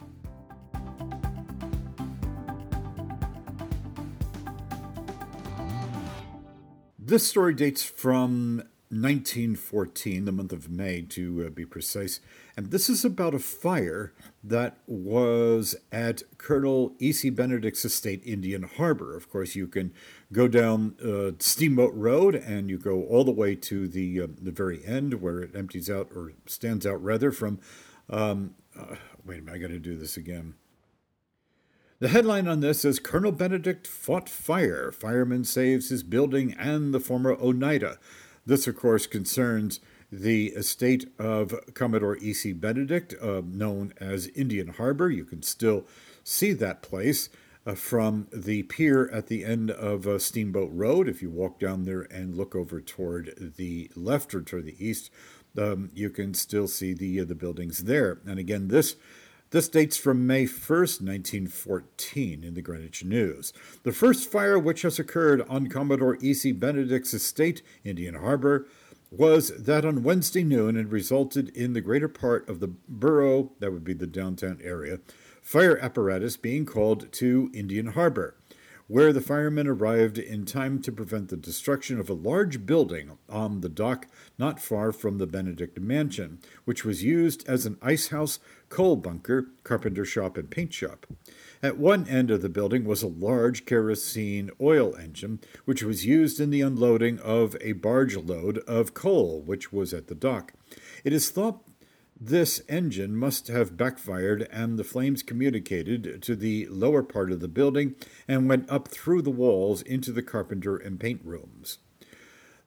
[6.99, 12.21] This story dates from 1914, the month of May to uh, be precise.
[12.57, 14.13] And this is about a fire
[14.45, 17.31] that was at Colonel E.C.
[17.31, 19.17] Benedict's estate, Indian Harbor.
[19.17, 19.93] Of course, you can
[20.33, 24.51] go down uh, Steamboat Road and you go all the way to the, uh, the
[24.51, 27.61] very end where it empties out or stands out rather from.
[28.11, 30.55] Um, uh, wait a minute, I got to do this again.
[32.01, 34.91] The headline on this is Colonel Benedict fought fire.
[34.91, 37.99] Fireman saves his building and the former Oneida.
[38.45, 39.79] This, of course, concerns
[40.13, 42.53] the estate of Commodore E.C.
[42.53, 45.11] Benedict, uh, known as Indian Harbor.
[45.11, 45.87] You can still
[46.23, 47.31] see that place
[47.65, 51.09] uh, from the pier at the end of uh, Steamboat Road.
[51.09, 55.11] If you walk down there and look over toward the left or toward the east,
[55.57, 58.21] um, you can still see the uh, the buildings there.
[58.27, 58.97] And again, this
[59.51, 63.53] this dates from May 1st, 1914, in the Greenwich News.
[63.83, 66.53] The first fire which has occurred on Commodore E.C.
[66.53, 68.67] Benedict's estate, Indian Harbor,
[69.13, 73.73] was that on Wednesday noon and resulted in the greater part of the borough, that
[73.73, 75.01] would be the downtown area,
[75.43, 78.35] fire apparatus being called to Indian Harbor
[78.93, 83.63] where the firemen arrived in time to prevent the destruction of a large building on
[83.63, 84.07] the dock
[84.37, 88.39] not far from the Benedict Mansion, which was used as an ice house,
[88.69, 91.07] coal bunker, carpenter shop, and paint shop.
[91.63, 96.41] At one end of the building was a large kerosene oil engine, which was used
[96.41, 100.55] in the unloading of a barge load of coal, which was at the dock.
[101.05, 101.63] It is thought
[102.21, 107.49] this engine must have backfired, and the flames communicated to the lower part of the
[107.49, 107.95] building
[108.27, 111.79] and went up through the walls into the carpenter and paint rooms.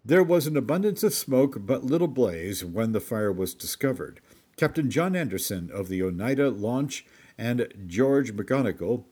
[0.05, 4.21] There was an abundance of smoke, but little blaze when the fire was discovered.
[4.55, 7.05] Captain John Anderson of the Oneida launch
[7.37, 9.05] and George McGonigal,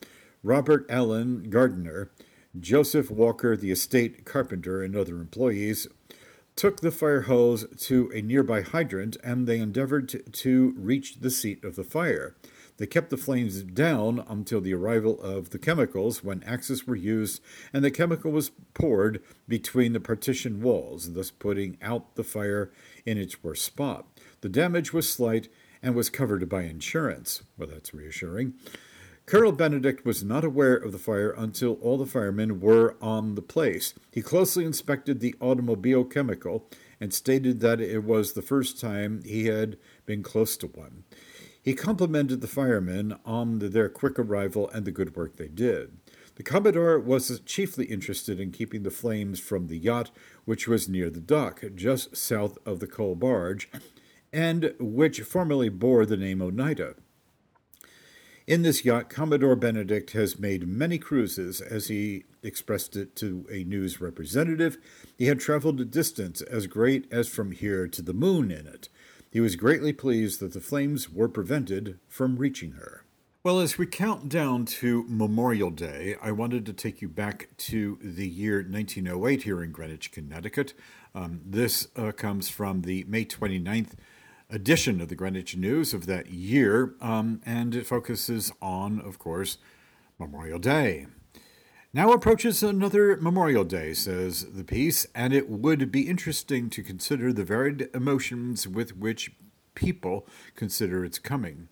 [0.43, 2.11] Robert Allen Gardiner,
[2.59, 5.87] Joseph Walker, the estate carpenter, and other employees
[6.55, 11.31] took the fire hose to a nearby hydrant and they endeavored to, to, reach the
[11.31, 12.35] seat of the fire.
[12.77, 17.41] They kept the flames down until the arrival of the chemicals when axes were used
[17.71, 22.71] and the chemical was poured between the partition walls, thus putting out the fire
[23.05, 24.07] in its worst spot.
[24.41, 25.49] The damage was slight
[25.83, 27.43] and was covered by insurance.
[27.57, 28.53] Well, that's reassuring.
[29.25, 33.41] Colonel Benedict was not aware of the fire until all the firemen were on the
[33.41, 33.93] place.
[34.11, 36.69] He closely inspected the automobile chemical
[36.99, 41.03] and stated that it was the first time he had been close to one.
[41.61, 45.97] He complimented the firemen on their quick arrival and the good work they did.
[46.35, 50.11] The Commodore was chiefly interested in keeping the flames from the yacht,
[50.45, 53.69] which was near the dock, just south of the coal barge,
[54.33, 56.95] and which formerly bore the name Oneida.
[58.45, 63.63] In this yacht, Commodore Benedict has made many cruises, as he expressed it to a
[63.63, 64.77] news representative.
[65.17, 68.89] He had traveled a distance as great as from here to the moon in it.
[69.31, 73.05] He was greatly pleased that the flames were prevented from reaching her.
[73.43, 77.97] Well, as we count down to Memorial Day, I wanted to take you back to
[78.01, 80.73] the year 1908 here in Greenwich, Connecticut.
[81.15, 83.93] Um, this uh, comes from the May 29th
[84.53, 89.57] edition of the Greenwich News of that year, um, and it focuses on, of course,
[90.19, 91.07] Memorial Day.
[91.91, 97.33] Now approaches another Memorial Day, says the piece, and it would be interesting to consider
[97.33, 99.31] the varied emotions with which
[99.75, 101.67] people consider its coming.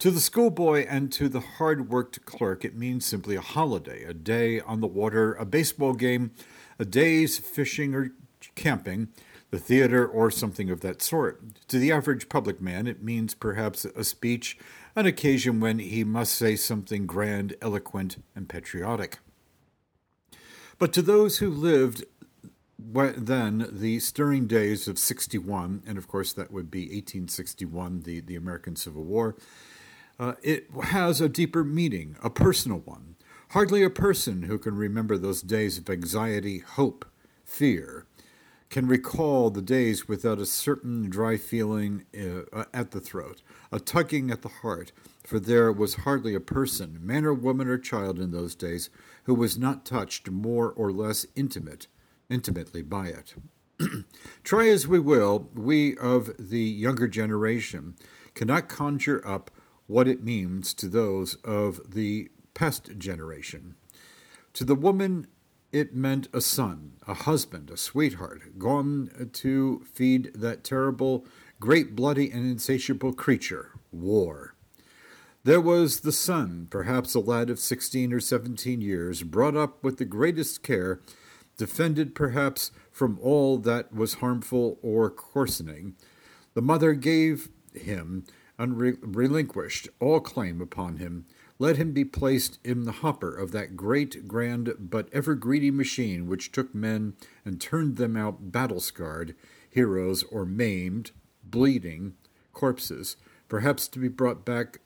[0.00, 4.14] To the schoolboy and to the hard worked clerk, it means simply a holiday, a
[4.14, 6.32] day on the water, a baseball game,
[6.78, 8.10] a day's fishing or
[8.56, 9.08] camping,
[9.54, 11.40] the theater, or something of that sort.
[11.68, 14.58] To the average public man, it means perhaps a speech,
[14.96, 19.18] an occasion when he must say something grand, eloquent, and patriotic.
[20.76, 22.04] But to those who lived
[22.76, 28.34] then the stirring days of 61, and of course that would be 1861, the, the
[28.34, 29.36] American Civil War,
[30.18, 33.14] uh, it has a deeper meaning, a personal one.
[33.50, 37.04] Hardly a person who can remember those days of anxiety, hope,
[37.44, 38.06] fear,
[38.74, 42.04] can recall the days without a certain dry feeling
[42.52, 44.90] uh, at the throat, a tugging at the heart,
[45.24, 48.90] for there was hardly a person, man or woman or child in those days,
[49.26, 51.86] who was not touched more or less intimate,
[52.28, 53.34] intimately by it.
[54.42, 57.94] Try as we will, we of the younger generation
[58.34, 59.52] cannot conjure up
[59.86, 63.76] what it means to those of the past generation.
[64.54, 65.28] To the woman,
[65.74, 71.26] it meant a son, a husband, a sweetheart, gone to feed that terrible,
[71.58, 74.54] great, bloody, and insatiable creature, war.
[75.42, 79.98] There was the son, perhaps a lad of sixteen or seventeen years, brought up with
[79.98, 81.00] the greatest care,
[81.56, 85.96] defended perhaps from all that was harmful or coarsening.
[86.54, 88.24] The mother gave him
[88.60, 91.26] unrelinquished all claim upon him,
[91.64, 96.26] let him be placed in the hopper of that great, grand, but ever greedy machine
[96.26, 99.34] which took men and turned them out battle scarred,
[99.70, 101.10] heroes, or maimed,
[101.42, 102.12] bleeding,
[102.52, 103.16] corpses,
[103.48, 104.80] perhaps to be brought back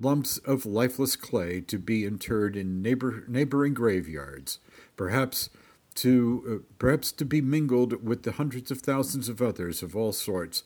[0.00, 4.60] lumps of lifeless clay to be interred in neighbor, neighboring graveyards,
[4.96, 5.50] perhaps
[5.94, 10.12] to uh, perhaps to be mingled with the hundreds of thousands of others of all
[10.12, 10.62] sorts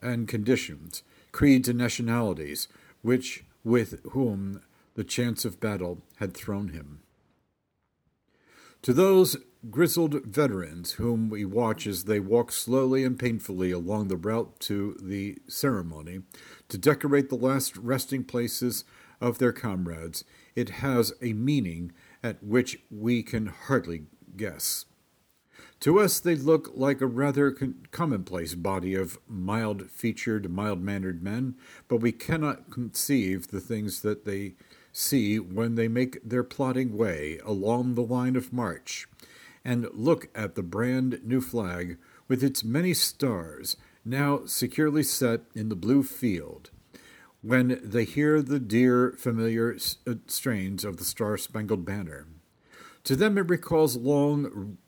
[0.00, 2.68] and conditions creeds, and nationalities,
[3.02, 4.60] which with whom
[4.94, 7.00] the chance of battle had thrown him.
[8.82, 9.36] To those
[9.70, 14.96] grizzled veterans whom we watch as they walk slowly and painfully along the route to
[15.02, 16.20] the ceremony
[16.68, 18.84] to decorate the last resting places
[19.20, 20.24] of their comrades,
[20.54, 21.92] it has a meaning
[22.22, 24.02] at which we can hardly
[24.36, 24.84] guess.
[25.80, 31.22] To us, they look like a rather con- commonplace body of mild featured, mild mannered
[31.22, 31.56] men,
[31.88, 34.54] but we cannot conceive the things that they
[34.94, 39.08] see when they make their plodding way along the line of march
[39.64, 45.68] and look at the brand new flag with its many stars now securely set in
[45.68, 46.70] the blue field.
[47.42, 49.76] When they hear the dear, familiar
[50.06, 52.26] uh, strains of the Star Spangled Banner,
[53.02, 54.78] to them it recalls long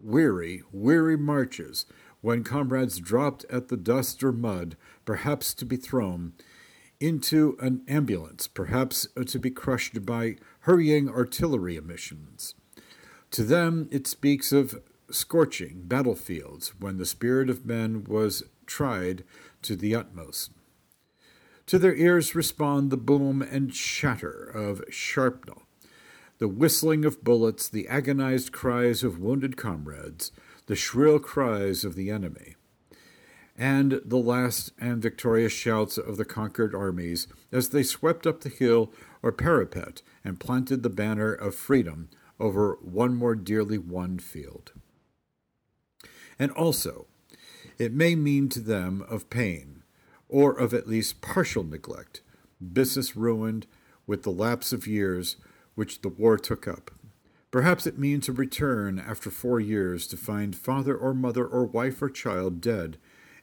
[0.00, 1.84] weary, weary marches,
[2.20, 6.32] when comrades dropped at the dust or mud, perhaps to be thrown
[7.00, 12.54] into an ambulance, perhaps uh, to be crushed by hurrying artillery emissions.
[13.32, 19.24] To them, it speaks of scorching battlefields when the spirit of men was tried
[19.62, 20.50] to the utmost.
[21.66, 25.62] To their ears respond the boom and shatter of shrapnel,
[26.38, 30.32] the whistling of bullets, the agonized cries of wounded comrades,
[30.66, 32.54] the shrill cries of the enemy,
[33.58, 38.48] and the last and victorious shouts of the conquered armies as they swept up the
[38.48, 44.72] hill or parapet and planted the banner of freedom over one more dearly won field.
[46.38, 47.06] And also,
[47.78, 49.82] it may mean to them of pain,
[50.28, 52.20] or of at least partial neglect,
[52.72, 53.66] business ruined
[54.06, 55.36] with the lapse of years
[55.74, 56.92] which the war took up.
[57.50, 62.00] Perhaps it means a return after four years to find father or mother or wife
[62.00, 62.98] or child dead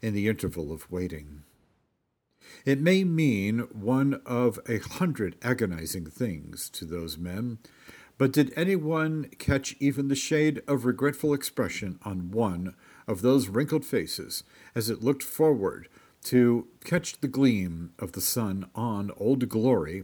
[0.05, 1.41] in the interval of waiting.
[2.63, 7.57] It may mean one of a hundred agonizing things to those men,
[8.19, 12.75] but did anyone catch even the shade of regretful expression on one
[13.07, 14.43] of those wrinkled faces
[14.75, 15.87] as it looked forward
[16.25, 20.03] to catch the gleam of the sun on Old Glory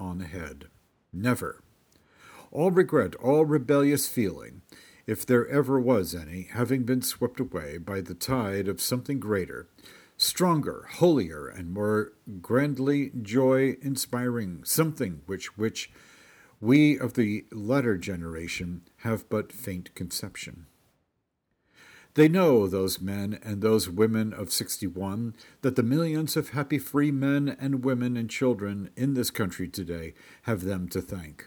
[0.00, 0.64] on ahead?
[1.12, 1.62] Never.
[2.50, 4.62] All regret, all rebellious feeling,
[5.08, 9.66] if there ever was any, having been swept away by the tide of something greater,
[10.18, 15.90] stronger, holier, and more grandly joy inspiring, something which which
[16.60, 20.66] we of the latter generation have but faint conception.
[22.12, 27.12] They know, those men and those women of 61, that the millions of happy free
[27.12, 30.12] men and women and children in this country today
[30.42, 31.46] have them to thank.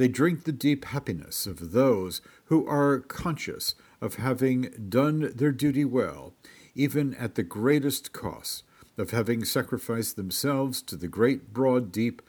[0.00, 5.84] They drink the deep happiness of those who are conscious of having done their duty
[5.84, 6.32] well,
[6.74, 8.64] even at the greatest cost,
[8.96, 12.22] of having sacrificed themselves to the great, broad, deep,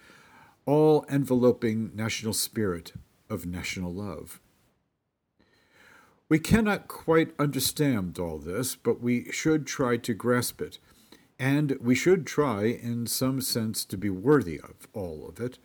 [0.66, 2.92] all enveloping national spirit
[3.30, 4.42] of national love.
[6.28, 10.78] We cannot quite understand all this, but we should try to grasp it,
[11.40, 15.58] and we should try, in some sense, to be worthy of all of it,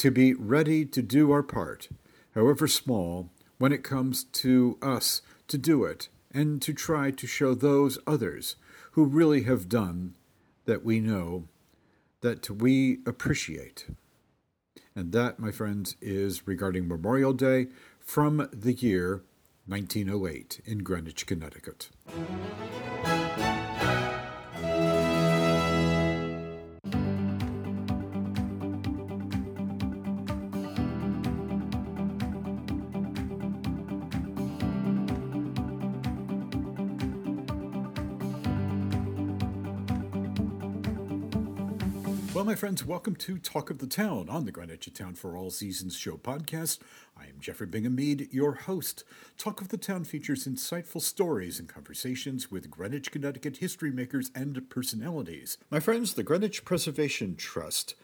[0.00, 1.90] to be ready to do our part,
[2.34, 3.28] however small,
[3.58, 8.56] when it comes to us to do it and to try to show those others
[8.92, 10.16] who really have done
[10.64, 11.44] that we know
[12.22, 13.88] that we appreciate.
[14.96, 17.66] And that, my friends, is regarding Memorial Day
[17.98, 19.22] from the year
[19.66, 21.90] 1908 in Greenwich, Connecticut.
[42.50, 45.96] My friends, welcome to Talk of the Town on the Greenwich Town for All Seasons
[45.96, 46.80] show podcast.
[47.16, 49.04] I am Jeffrey Bingham Mead, your host.
[49.38, 54.68] Talk of the Town features insightful stories and conversations with Greenwich, Connecticut history makers and
[54.68, 55.58] personalities.
[55.70, 57.94] My friends, the Greenwich Preservation Trust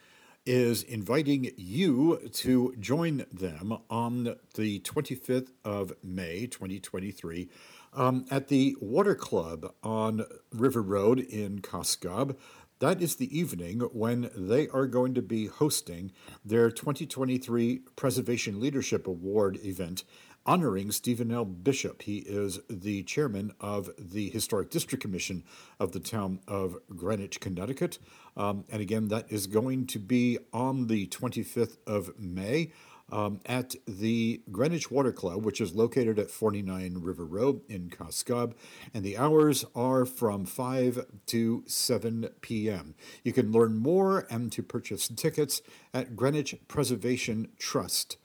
[0.47, 7.49] is inviting you to join them on the 25th of May, 2023,
[7.95, 12.37] um, at the Water Club on River Road in Cos Cob.
[12.79, 16.13] That is the evening when they are going to be hosting
[16.45, 20.05] their 2023 Preservation Leadership Award event
[20.45, 21.47] honoring Stephen L.
[21.47, 22.03] Bishop.
[22.03, 25.43] He is the chairman of the Historic District Commission
[25.81, 27.99] of the town of Greenwich, Connecticut.
[28.37, 32.73] Um, and again, that is going to be on the 25th of May
[33.11, 38.23] um, at the Greenwich Water Club, which is located at 49 River Road in Cos
[38.23, 38.55] Cob,
[38.93, 42.95] and the hours are from 5 to 7 p.m.
[43.23, 45.63] You can learn more and to purchase tickets
[45.95, 48.17] at Greenwich Preservation Trust.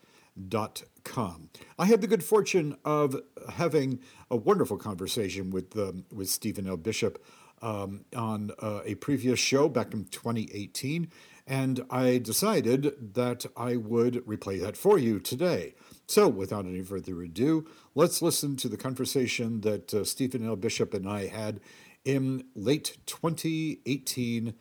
[0.48, 1.50] Dot com.
[1.78, 4.00] I had the good fortune of having
[4.30, 6.78] a wonderful conversation with um, with Stephen L.
[6.78, 7.22] Bishop
[7.60, 11.10] um, on uh, a previous show back in 2018,
[11.46, 15.74] and I decided that I would replay that for you today.
[16.06, 20.56] So, without any further ado, let's listen to the conversation that uh, Stephen L.
[20.56, 21.60] Bishop and I had
[22.04, 24.54] in late 2018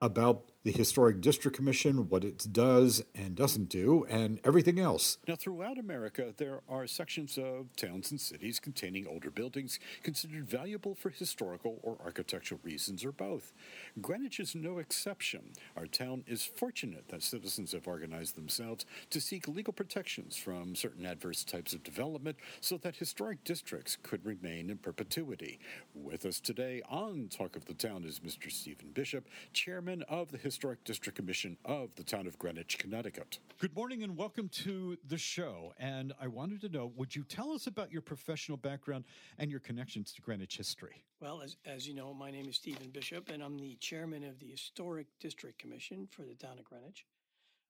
[0.00, 5.18] about the Historic District Commission, what it does and doesn't do, and everything else.
[5.28, 10.96] Now, throughout America, there are sections of towns and cities containing older buildings considered valuable
[10.96, 13.52] for historical or architectural reasons or both.
[14.00, 15.52] Greenwich is no exception.
[15.76, 21.06] Our town is fortunate that citizens have organized themselves to seek legal protections from certain
[21.06, 25.60] adverse types of development so that historic districts could remain in perpetuity.
[25.94, 28.50] With us today on Talk of the Town is Mr.
[28.50, 33.38] Stephen Bishop, chairman of the Historic Historic District Commission of the town of Greenwich, Connecticut.
[33.58, 35.74] Good morning and welcome to the show.
[35.78, 39.04] And I wanted to know would you tell us about your professional background
[39.38, 41.04] and your connections to Greenwich history?
[41.20, 44.38] Well, as, as you know, my name is Stephen Bishop, and I'm the chairman of
[44.38, 47.04] the Historic District Commission for the town of Greenwich.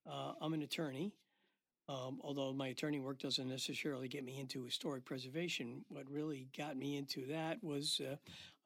[0.08, 1.12] Uh, I'm an attorney.
[1.88, 6.76] Um, although my attorney work doesn't necessarily get me into historic preservation, what really got
[6.76, 8.16] me into that was uh,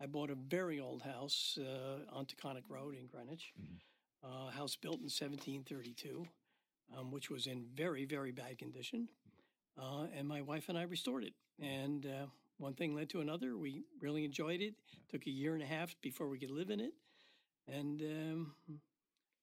[0.00, 3.52] I bought a very old house uh, on Taconic Road in Greenwich.
[3.60, 3.76] Mm-hmm
[4.24, 6.26] uh, house built in 1732,
[6.96, 9.08] um, which was in very, very bad condition.
[9.80, 11.32] Uh, and my wife and I restored it.
[11.60, 12.26] And uh,
[12.58, 13.56] one thing led to another.
[13.56, 14.74] We really enjoyed it.
[15.10, 16.92] Took a year and a half before we could live in it.
[17.68, 18.52] And um,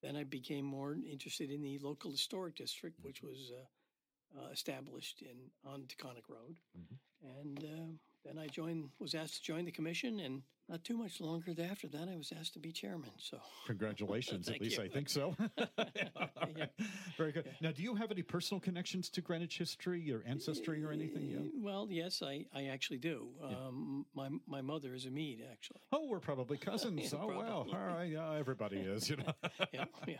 [0.01, 3.27] then I became more interested in the local historic district, which mm-hmm.
[3.27, 5.38] was uh, uh, established in
[5.69, 6.56] on Taconic Road.
[6.77, 7.39] Mm-hmm.
[7.41, 7.91] And uh,
[8.26, 11.88] then I joined, was asked to join the commission, and not too much longer after
[11.88, 13.10] that, I was asked to be chairman.
[13.18, 14.84] So congratulations, at least you.
[14.84, 15.36] I think so.
[15.58, 16.66] yeah.
[17.18, 17.46] Very good.
[17.46, 17.52] Yeah.
[17.62, 21.24] Now, do you have any personal connections to Greenwich history or ancestry or anything?
[21.24, 21.40] Yeah.
[21.40, 23.28] Eh, well, yes, I, I actually do.
[23.44, 25.80] Um, my my mother is a Mead, actually.
[25.91, 27.14] Oh, we're probably cousins.
[27.14, 27.38] oh, probably.
[27.38, 28.10] well, all right.
[28.10, 29.34] Yeah, everybody is, you know.
[29.74, 30.18] yeah, yeah.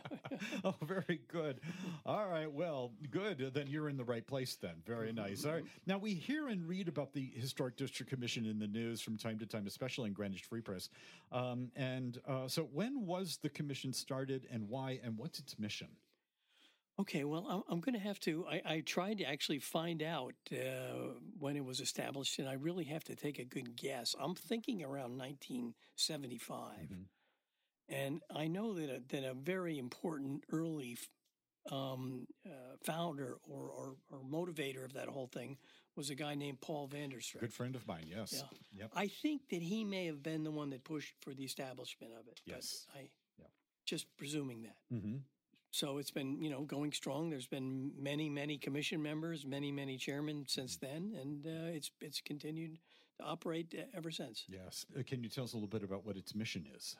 [0.64, 1.60] oh, very good.
[2.04, 2.50] All right.
[2.50, 3.52] Well, good.
[3.54, 4.56] Then you're in the right place.
[4.56, 5.44] Then, very mm-hmm, nice.
[5.44, 5.62] All right.
[5.62, 5.90] Mm-hmm.
[5.90, 9.38] Now we hear and read about the historic district commission in the news from time
[9.38, 10.88] to time, especially in Greenwich Free Press.
[11.32, 15.88] Um, and uh, so, when was the commission started, and why, and what's its mission?
[17.00, 18.44] Okay, well, I'm, I'm going to have to.
[18.46, 22.84] I, I, tried to actually find out uh, when it was established, and I really
[22.84, 24.14] have to take a good guess.
[24.20, 26.58] I'm thinking around 1975.
[26.58, 26.94] Mm-hmm.
[27.88, 30.98] And I know that a, that a very important early
[31.70, 35.56] um, uh, founder or, or, or, motivator of that whole thing
[36.00, 37.40] was a guy named Paul Vanderstreek.
[37.40, 38.32] Good friend of mine, yes.
[38.32, 38.80] Yeah.
[38.80, 38.92] Yep.
[38.96, 42.26] I think that he may have been the one that pushed for the establishment of
[42.26, 42.40] it.
[42.46, 42.86] Yes.
[42.96, 43.50] I yep.
[43.84, 44.78] just presuming that.
[44.90, 45.16] Mm-hmm.
[45.72, 47.28] So it's been, you know, going strong.
[47.28, 52.22] There's been many, many commission members, many, many chairmen since then, and uh, it's it's
[52.22, 52.78] continued
[53.18, 54.46] to operate uh, ever since.
[54.48, 54.86] Yes.
[54.98, 56.96] Uh, can you tell us a little bit about what its mission is?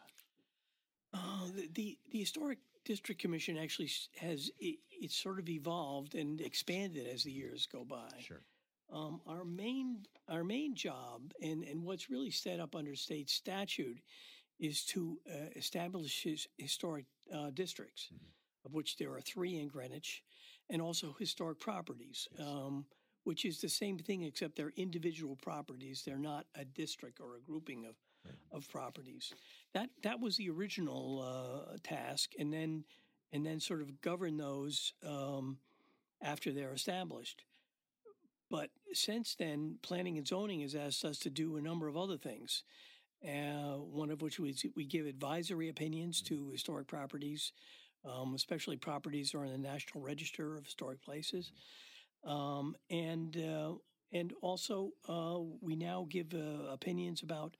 [1.14, 6.40] Uh, the, the, the historic district commission actually has it, it's sort of evolved and
[6.42, 8.10] expanded as the years go by.
[8.20, 8.42] Sure.
[8.92, 13.98] Um, our main our main job and, and what's really set up under state statute
[14.58, 18.10] is to uh, establish his historic uh, districts,
[18.64, 20.22] of which there are three in Greenwich,
[20.68, 22.84] and also historic properties, um,
[23.24, 26.02] which is the same thing except they're individual properties.
[26.04, 27.94] They're not a district or a grouping of
[28.52, 29.32] of properties.
[29.72, 31.22] That that was the original
[31.72, 32.84] uh, task, and then
[33.32, 35.58] and then sort of govern those um,
[36.20, 37.44] after they're established.
[38.50, 42.16] But since then, planning and zoning has asked us to do a number of other
[42.16, 42.62] things.
[43.26, 47.52] Uh, one of which was we give advisory opinions to historic properties,
[48.04, 51.52] um, especially properties that are in the National Register of Historic Places,
[52.24, 53.74] um, and uh,
[54.12, 57.56] and also uh, we now give uh, opinions about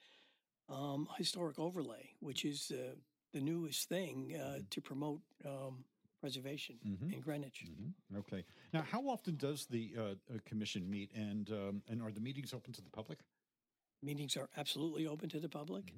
[0.69, 2.95] um, historic overlay, which is uh,
[3.33, 5.21] the newest thing uh, to promote
[6.23, 6.77] um, preservation
[7.13, 7.65] in Greenwich.
[8.19, 8.45] Okay.
[8.73, 12.53] Now, how often does the uh, uh, commission meet, and um, and are the meetings
[12.53, 13.19] open to the public?
[14.03, 15.93] Meetings are absolutely open to the public,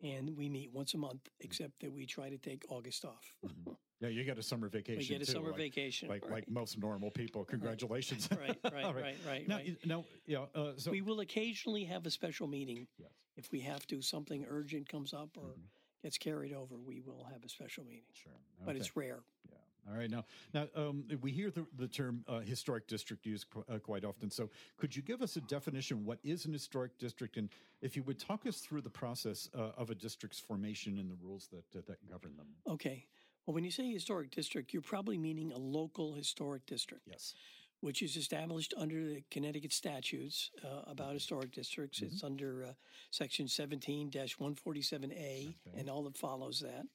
[0.00, 0.16] Mm-hmm.
[0.16, 3.34] and we meet once a month, except that we try to take August off.
[4.00, 4.98] Yeah, you get a summer vacation.
[5.00, 6.08] we get a too, summer like- vacation.
[6.08, 6.34] like right.
[6.34, 7.44] like most normal people.
[7.44, 8.28] Congratulations.
[8.30, 9.76] right, right, All right, right, Now, right.
[9.84, 10.44] now, yeah.
[10.54, 13.10] Uh, so we will occasionally have a special meeting Yes.
[13.36, 14.00] if we have to.
[14.00, 15.56] Something urgent comes up or
[16.00, 18.04] gets carried over, we will have a special meeting.
[18.12, 18.30] sure.
[18.64, 19.18] But it's rare.
[19.50, 19.56] Yeah.
[19.90, 20.10] All right.
[20.10, 24.04] Now, now um, we hear the, the term uh, historic district used qu- uh, quite
[24.04, 24.30] often.
[24.30, 26.04] So, could you give us a definition?
[26.04, 27.48] What is an historic district, and
[27.80, 31.16] if you would talk us through the process uh, of a district's formation and the
[31.22, 32.46] rules that uh, that govern them?
[32.68, 33.06] Okay.
[33.46, 37.04] Well, when you say historic district, you're probably meaning a local historic district.
[37.06, 37.34] Yes.
[37.80, 42.02] which is established under the Connecticut statutes uh, about historic districts.
[42.02, 42.72] It's under uh,
[43.10, 46.86] section 17 147A and all that follows that.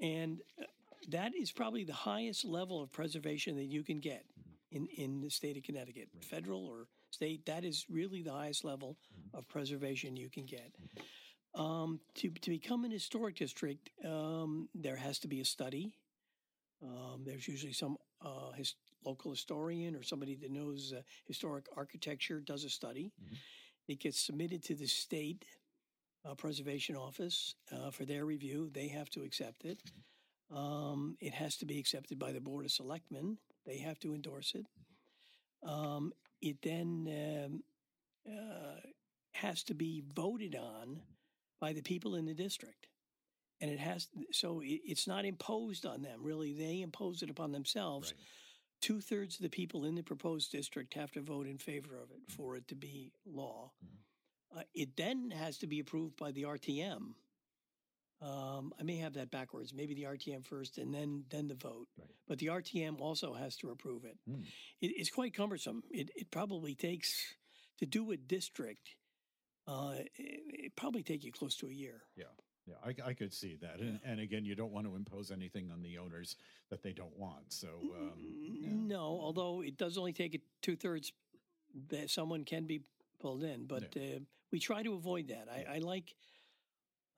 [0.00, 0.64] And uh,
[1.08, 4.24] that is probably the highest level of preservation that you can get
[4.70, 7.46] in, in the state of Connecticut, federal or state.
[7.46, 8.96] That is really the highest level
[9.34, 10.72] of preservation you can get.
[11.54, 15.94] Um, to, to become an historic district, um, there has to be a study.
[16.82, 18.74] Um, there's usually some uh, his,
[19.04, 23.12] local historian or somebody that knows uh, historic architecture does a study.
[23.86, 25.44] It gets submitted to the state
[26.24, 28.70] uh, preservation office uh, for their review.
[28.72, 29.80] They have to accept it.
[30.54, 33.38] Um, it has to be accepted by the board of selectmen.
[33.66, 34.66] They have to endorse it.
[35.62, 37.62] Um, it then um,
[38.26, 38.80] uh,
[39.32, 41.00] has to be voted on
[41.60, 42.86] by the people in the district.
[43.60, 46.52] And it has so it, it's not imposed on them really.
[46.52, 48.14] They impose it upon themselves.
[48.80, 52.10] Two thirds of the people in the proposed district have to vote in favor of
[52.12, 53.72] it for it to be law.
[54.56, 57.14] Uh, it then has to be approved by the rtm
[58.20, 61.86] um, i may have that backwards maybe the rtm first and then then the vote
[61.98, 62.08] Right.
[62.26, 64.16] but the rtm also has to approve it.
[64.28, 64.42] Hmm.
[64.80, 67.34] it it's quite cumbersome it, it probably takes
[67.78, 68.96] to do a district
[69.66, 72.24] uh, it, it probably take you close to a year Yeah.
[72.66, 75.70] Yeah, I, I could see that, and, and again, you don't want to impose anything
[75.72, 76.36] on the owners
[76.68, 77.50] that they don't want.
[77.50, 77.68] So,
[77.98, 78.12] um,
[78.60, 78.68] yeah.
[78.70, 81.10] No, although it does only take two thirds
[81.88, 82.82] that someone can be
[83.20, 84.20] pulled in, but uh,
[84.52, 85.48] we try to avoid that.
[85.50, 86.14] I, I like.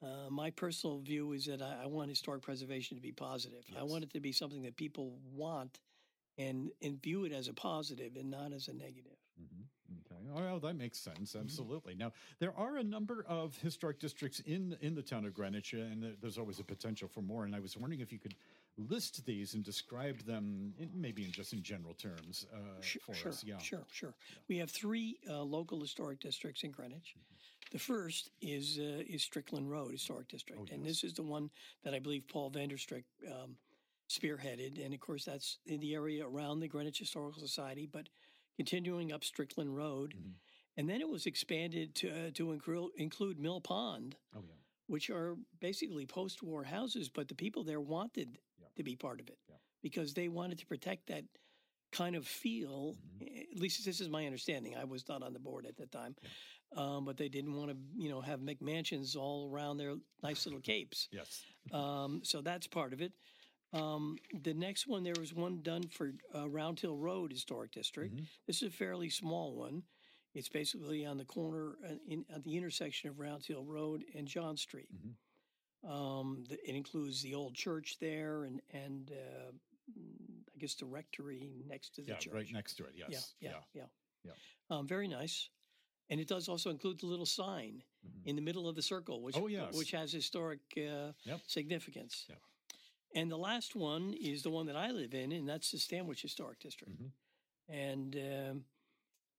[0.02, 3.64] Uh, my personal view is that I, I want historic preservation to be positive.
[3.78, 5.78] I want it to be something that people want,
[6.39, 9.18] and and view it as a positive and not as a negative.
[9.40, 9.64] Mhm.
[10.06, 10.22] Okay.
[10.31, 11.35] Oh, well, that makes sense.
[11.35, 11.94] Absolutely.
[11.94, 16.16] Now, there are a number of historic districts in in the town of Greenwich, and
[16.20, 17.44] there's always a potential for more.
[17.44, 18.36] And I was wondering if you could
[18.77, 23.32] list these and describe them, in, maybe in just in general terms, uh, for sure,
[23.32, 23.44] us.
[23.44, 23.59] Yeah.
[23.59, 24.14] Sure, sure.
[24.48, 27.14] We have three uh, local historic districts in Greenwich.
[27.18, 27.39] Mm-hmm.
[27.70, 31.51] The first is uh, is Strickland Road Historic District, Oh, and this is the one
[31.84, 33.56] that I believe Paul Vanderstrick um,
[34.09, 34.84] spearheaded.
[34.84, 38.09] And of course, that's in the area around the Greenwich Historical Society, but
[38.56, 40.14] continuing up Strickland Road.
[40.18, 40.30] Mm-hmm.
[40.76, 44.55] And then it was expanded to, uh, to include, include Mill Pond, Oh, yeah.
[44.86, 48.68] which are basically post war houses, but the people there wanted Yeah.
[48.76, 49.56] to be part of it Yeah.
[49.82, 51.24] because they wanted to protect that
[51.92, 52.97] kind of feel.
[53.20, 53.52] Mm-hmm.
[53.52, 54.76] At least this is my understanding.
[54.76, 56.14] I was not on the board at the time,
[56.76, 60.60] um, but they didn't want to, you know, have McMansions all around their nice little
[60.60, 61.09] capes.
[61.12, 61.42] Yes.
[61.72, 63.12] Um, so that's part of it.
[63.72, 68.18] Um, the next one, there was one done for uh, Round Hill Road Historic District.
[68.47, 69.82] This is a fairly small one.
[70.34, 74.26] It's basically on the corner, uh, in, at the intersection of Round Hill Road and
[74.26, 74.88] John Street.
[75.88, 79.52] Um, the, it includes the old church there and, and uh,
[79.98, 82.16] mm, I guess the rectory next to the Yeah.
[82.18, 82.34] church.
[82.34, 82.92] Right next to it.
[82.94, 83.34] Yes.
[83.40, 83.86] Yeah, yeah, yeah.
[84.24, 84.76] Yeah.
[84.76, 85.48] Um, very nice.
[86.11, 87.82] And it does also include the little sign
[88.24, 89.45] in the middle of the circle, which Mm-hmm.
[89.45, 89.74] Oh, yes.
[89.77, 91.41] which has historic uh, Yep.
[91.47, 92.27] significance.
[92.28, 92.39] Yep.
[93.15, 96.23] And the last one is the one that I live in, and that's the Stanwich
[96.23, 96.93] Historic District.
[97.01, 97.11] Mhm.
[97.69, 98.65] And um,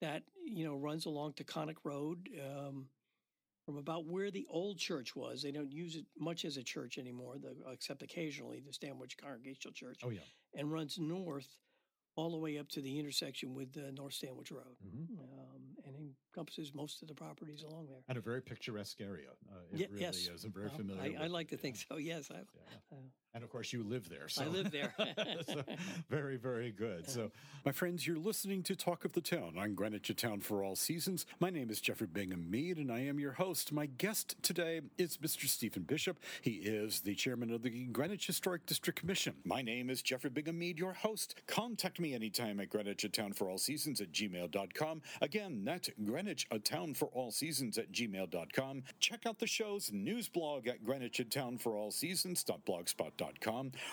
[0.01, 2.89] that you know runs along Taconic Road um,
[3.65, 5.41] from about where the old church was.
[5.41, 9.73] They don't use it much as a church anymore, the, except occasionally the Stanwich Congregational
[9.73, 10.21] Church, Oh yeah.
[10.55, 11.55] and runs north
[12.15, 15.09] all the way up to the intersection with the North Stanwich Road, Mhm.
[15.19, 15.40] um, and
[16.41, 17.99] encompasses most of the properties along there.
[18.09, 19.29] And a very picturesque area.
[19.51, 20.15] Uh, it Ye- really yes.
[20.27, 20.43] is.
[20.43, 21.17] I'm very familiar.
[21.19, 21.97] I, I like to think so.
[21.97, 22.35] Yes, I,
[22.91, 22.97] Yeah.
[23.33, 24.27] And of course, you live there.
[24.27, 24.43] So.
[24.43, 24.93] I live there.
[25.47, 25.63] So,
[26.09, 27.09] very, very good.
[27.09, 27.31] So,
[27.65, 30.75] My friends, you're listening to Talk of the Town on Greenwich a Town for All
[30.75, 31.25] Seasons.
[31.39, 33.71] My name is Jeffrey Bingham Mead, and I am your host.
[33.71, 35.47] My guest today is Mr.
[35.47, 36.17] Stephen Bishop.
[36.41, 39.33] He is the chairman of the Greenwich Historic District Commission.
[39.45, 41.35] My name is Jeffrey Bingham Mead, your host.
[41.47, 45.01] Contact me anytime at Greenwich a Town for All Seasons at gmail.com.
[45.21, 48.83] Again, that's Greenwich a Town for All Seasons at gmail.com.
[48.99, 53.20] Check out the show's news blog at Greenwich a Town for All Seasons.blogspot.com.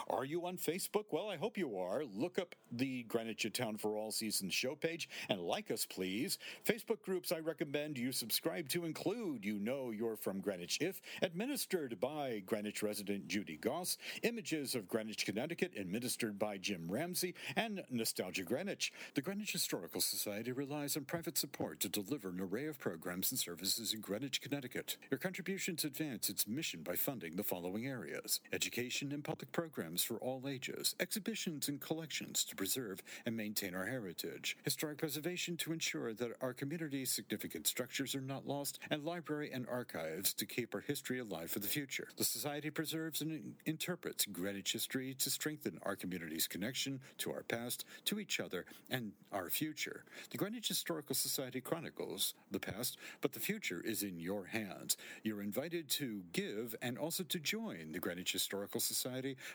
[0.09, 1.05] Are you on Facebook?
[1.11, 2.03] Well, I hope you are.
[2.05, 6.39] Look up the Greenwich Town for All Seasons show page and like us, please.
[6.67, 12.01] Facebook groups I recommend you subscribe to include You Know You're from Greenwich If, administered
[12.01, 18.45] by Greenwich resident Judy Goss, Images of Greenwich, Connecticut, administered by Jim Ramsey, and Nostalgia
[18.45, 18.93] Greenwich.
[19.15, 23.39] The Greenwich Historical Society relies on private support to deliver an array of programs and
[23.39, 24.97] services in Greenwich, Connecticut.
[25.11, 30.15] Your contributions advance its mission by funding the following areas education and public programs for
[30.19, 36.15] all ages, exhibitions and collections to preserve and maintain our heritage, historic preservation to ensure
[36.15, 40.81] that our community's significant structures are not lost, and library and archives to keep our
[40.81, 42.07] history alive for the future.
[42.17, 47.85] The Society preserves and interprets Greenwich history to strengthen our community's connection to our past,
[48.05, 50.05] to each other, and our future.
[50.31, 54.97] The Greenwich Historical Society chronicles the past, but the future is in your hands.
[55.25, 59.08] You're invited to give and also to join the Greenwich Historical Society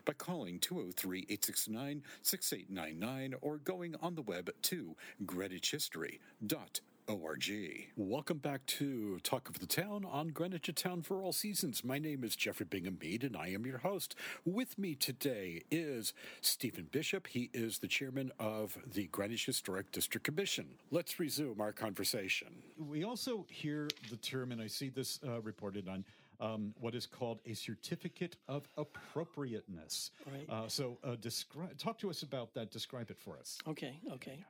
[0.05, 6.81] by calling 203 869 6899 or going on the web to greenwichhistory.org.
[7.09, 7.89] O-R-G.
[7.97, 11.83] Welcome back to Talk of the Town on Greenwich Town for All Seasons.
[11.83, 14.15] My name is Jeffrey Bingham Mead, and I am your host.
[14.45, 17.27] With me today is Stephen Bishop.
[17.27, 20.65] He is the chairman of the Greenwich Historic District Commission.
[20.91, 22.47] Let's resume our conversation.
[22.77, 26.05] we also hear the term, and I see this uh, reported on
[26.39, 30.11] um, what is called a certificate of appropriateness.
[30.31, 30.49] Right.
[30.49, 31.77] Uh, so, uh, describe.
[31.77, 32.71] Talk to us about that.
[32.71, 33.57] Describe it for us.
[33.67, 34.43] Okay, okay.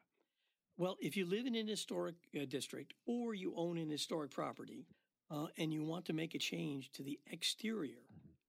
[0.77, 4.87] Well, if you live in an historic uh, district or you own an historic property
[5.29, 8.01] uh, and you want to make a change to the exterior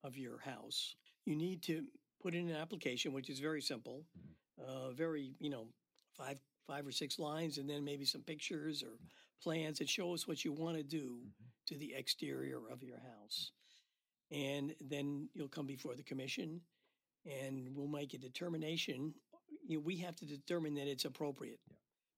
[0.02, 0.96] of your house,
[1.26, 1.84] you need to
[2.22, 4.04] put in an application, which is very simple,
[4.58, 5.66] uh, very, you know,
[6.16, 8.98] five five or six lines, and then maybe some pictures or
[9.42, 11.18] plans that show us what you want to do
[11.66, 13.52] to the exterior of your house.
[14.30, 16.60] And then you'll come before the commission
[17.24, 19.14] and we'll make a determination.
[19.66, 21.60] You know, we have to determine that it's appropriate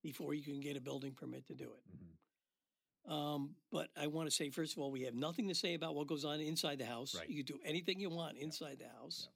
[0.03, 3.11] before you can get a building permit to do it.
[3.11, 5.95] Um, but I want to say, first of all, we have nothing to say about
[5.95, 7.15] what goes on inside the house.
[7.17, 7.29] Right.
[7.29, 9.29] You can do anything you want inside the house.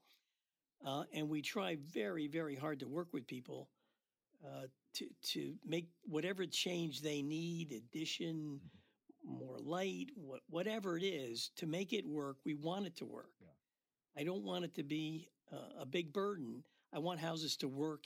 [0.85, 3.69] Uh, and we try very, very hard to work with people
[4.45, 8.61] uh, to, to make whatever change they need, addition,
[9.25, 12.37] more light, what, whatever it is, to make it work.
[12.45, 13.31] We want it to work.
[13.41, 13.49] Yeah.
[14.21, 16.65] I don't want it to be uh, a big burden.
[16.93, 18.05] I want houses to work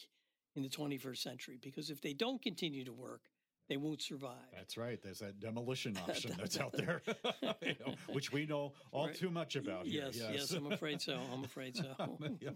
[0.56, 3.22] in the 21st century because if they don't continue to work,
[3.68, 4.36] they won't survive.
[4.54, 5.00] That's right.
[5.02, 7.02] There's that demolition option that's out there,
[7.62, 9.14] you know, which we know all Right.
[9.14, 10.04] too much about here.
[10.12, 11.18] Yes, yes, I'm afraid so.
[11.32, 11.94] I'm afraid so.
[12.40, 12.50] yeah,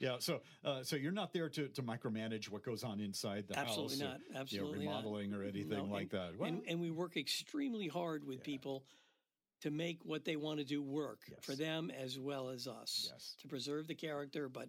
[0.00, 0.16] yeah.
[0.20, 3.98] So, uh, so you're not there to, to micromanage what goes on inside the Absolutely
[4.06, 4.40] house, not.
[4.40, 4.98] Absolutely you know, not.
[5.04, 6.38] remodeling or anything No, like and, that.
[6.38, 8.84] Well, and, and we work extremely hard with people
[9.62, 13.34] to make what they want to do work for them as well as us Yes.
[13.40, 14.68] to preserve the character, but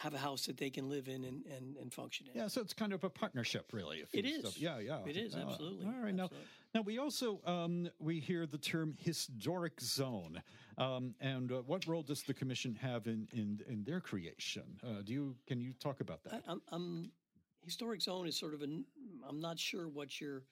[0.00, 2.40] have a house that they can live in and, and, and function in.
[2.40, 3.98] yeah, so it's kind of a partnership, really.
[4.00, 5.00] if It stuff- Yeah, yeah.
[5.06, 6.48] It is, Uh, absolutely, All right, now, absolutely.
[6.74, 10.42] now we also um, we hear the term historic zone,
[10.78, 14.80] um, and uh, what role does the commission have in in, in their creation?
[14.82, 16.42] Uh, do you can you talk about that?
[16.48, 17.12] I, I'm, I'm
[17.62, 18.86] historic zone is sort of an
[19.28, 20.42] I'm not sure what you're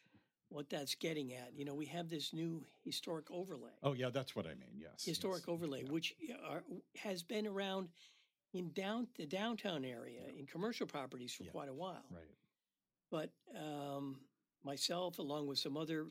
[0.50, 1.52] what that's getting at.
[1.56, 3.72] You know, we have this new historic overlay.
[3.82, 4.76] oh, yeah, that's what I mean.
[4.78, 5.54] Yes, historic yes.
[5.54, 6.14] overlay, which
[6.46, 6.62] are,
[6.96, 7.88] has been around
[8.52, 11.50] in down the downtown area in commercial properties for Yeah.
[11.50, 12.04] quite a while.
[12.10, 12.34] Right.
[13.10, 14.20] But um,
[14.64, 16.06] myself, along with some other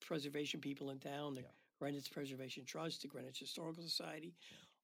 [0.00, 1.46] preservation people in town, the Yeah.
[1.78, 4.34] Greenwich Preservation Trust, the Greenwich Historical Society,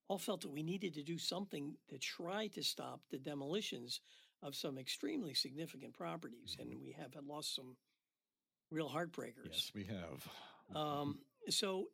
[0.08, 4.00] all felt that we needed to do something to try to stop the demolitions
[4.42, 7.76] of some extremely significant properties, and we have lost some
[8.70, 9.44] real heartbreakers.
[9.44, 9.52] Mm-hmm.
[9.52, 10.28] Yes, we have.
[10.74, 11.18] Um,
[11.48, 11.90] so,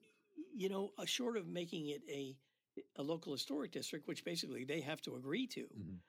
[0.55, 2.37] you know, uh, short of making it a
[2.97, 6.01] a local historic district, which basically they have to agree to, Mhm.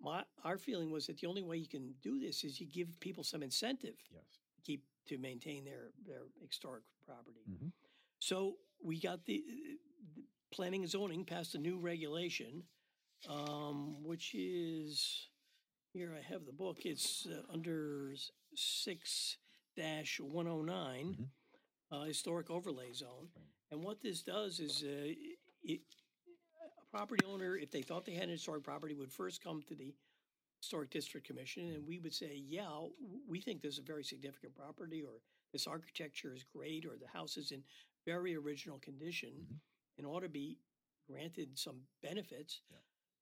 [0.00, 2.88] my our feeling was that the only way you can do this is you give
[3.00, 4.38] people some incentive Yes.
[4.56, 7.44] to keep to maintain their their historic property.
[7.48, 7.72] Mhm.
[8.20, 9.44] So we got the,
[10.14, 12.68] the planning and zoning passed a new regulation,
[13.28, 15.28] um, which is
[15.92, 16.14] here.
[16.14, 16.86] I have the book.
[16.86, 18.14] It's uh, under
[18.54, 19.38] six
[19.76, 21.30] dash one hundred nine, Mhm.
[21.90, 23.30] uh, historic overlay zone.
[23.70, 25.12] And what this does is, uh,
[25.62, 25.80] it,
[26.82, 29.74] a property owner, if they thought they had an historic property, would first come to
[29.74, 29.94] the
[30.60, 32.68] Historic District Commission, and we would say, yeah,
[33.28, 35.20] we think this is a very significant property, or
[35.52, 37.62] this architecture is great, or the house is in
[38.04, 39.60] very original condition Mhm.
[39.98, 40.58] and ought to be
[41.06, 42.60] granted some benefits.
[42.70, 42.78] Yeah.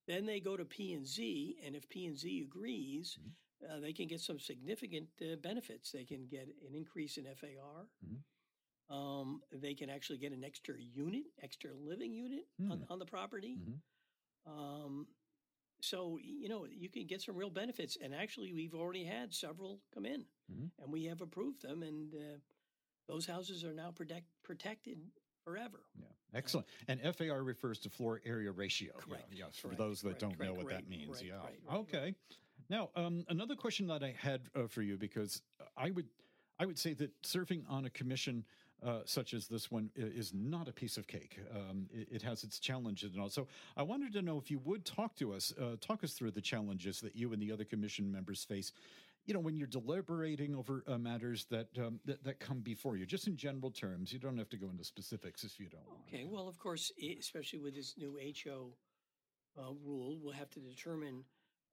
[0.07, 3.69] Then they go to P and Z, and if P and Z agrees, Mhm.
[3.69, 5.93] uh, they can get some significant uh, benefits.
[5.93, 7.89] They can get an increase in FAR.
[8.05, 8.23] Mhm.
[8.89, 12.93] Um, they can actually get an extra unit, extra living unit on, Hmm.
[12.93, 13.57] on the property.
[13.59, 13.81] Mhm.
[14.47, 15.09] Um,
[15.83, 19.81] so you know you can get some real benefits, and actually we've already had several
[19.93, 20.71] come in, Mhm.
[20.79, 22.39] and we have approved them, and uh,
[23.09, 25.11] those houses are now protect, protected
[25.45, 25.81] forever.
[25.99, 26.67] Yeah, excellent.
[26.89, 28.93] And FAR refers to floor area ratio.
[28.95, 31.23] Yeah, Correct, yes, for correct, those that correct, don't know what that means.
[31.23, 31.43] yeah.
[31.71, 32.15] okay.
[32.69, 35.43] Now, um, another question that I had uh, for you because
[35.77, 36.09] I would,
[36.59, 38.45] I would say that serving on a commission
[38.85, 41.39] uh, such as this one is not a piece of cake.
[41.55, 43.29] Um, it, it has its challenges and all.
[43.31, 43.47] So
[43.77, 46.41] I wanted to know if you would talk to us, uh, talk us through the
[46.41, 48.73] challenges that you and the other commission members face.
[49.25, 53.07] You know, when you're deliberating over uh, matters that, um, that that come before you,
[53.07, 54.13] just in general terms.
[54.13, 55.85] You don't have to go into specifics if you don't.
[55.89, 56.29] want Okay, to.
[56.29, 58.71] well, of course, especially with this new HO
[59.59, 61.25] uh, rule, we'll have to determine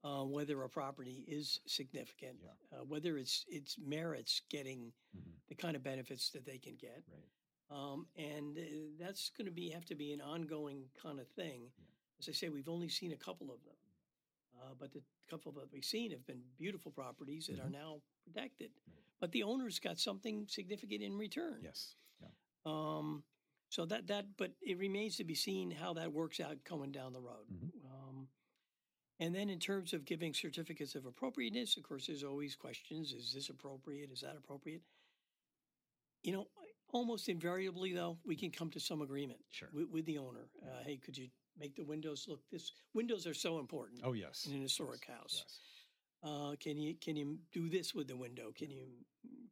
[0.04, 2.78] uh, whether a property is significant, Yeah.
[2.80, 5.34] uh, whether it's its merits getting Mhm.
[5.48, 7.04] the kind of benefits that they can get.
[7.08, 7.30] Right.
[7.70, 8.62] Um, and uh,
[8.98, 11.72] that's going to be have to be an ongoing kind of thing.
[11.78, 11.86] Yeah.
[12.20, 13.78] As I say, we've only seen a couple of them,
[14.62, 18.72] uh, but the couple that we've seen have been beautiful properties that are now protected.
[18.72, 18.92] Mm-hmm.
[18.92, 19.04] Right.
[19.20, 21.62] But the owners got something significant in return.
[21.64, 21.96] Yes.
[22.20, 22.28] Yeah.
[22.66, 23.24] Um,
[23.70, 27.14] so that that, but it remains to be seen how that works out coming down
[27.14, 27.48] the road.
[27.50, 27.72] Mhm.
[29.24, 33.32] And then in terms of giving certificates of appropriateness, of course, there's always questions: Is
[33.34, 34.12] this appropriate?
[34.12, 34.82] Is that appropriate?
[36.24, 36.48] You know,
[36.92, 39.70] almost invariably, though, we can come to some agreement Sure.
[39.74, 40.50] with, with the owner.
[40.62, 42.74] Uh, hey, could you make the windows look this?
[42.94, 44.46] Windows are so important Oh yes.
[44.46, 45.46] in an historic house.
[45.46, 45.60] Yes.
[46.22, 48.52] Uh, can you can you do this with the window?
[48.54, 48.88] Can you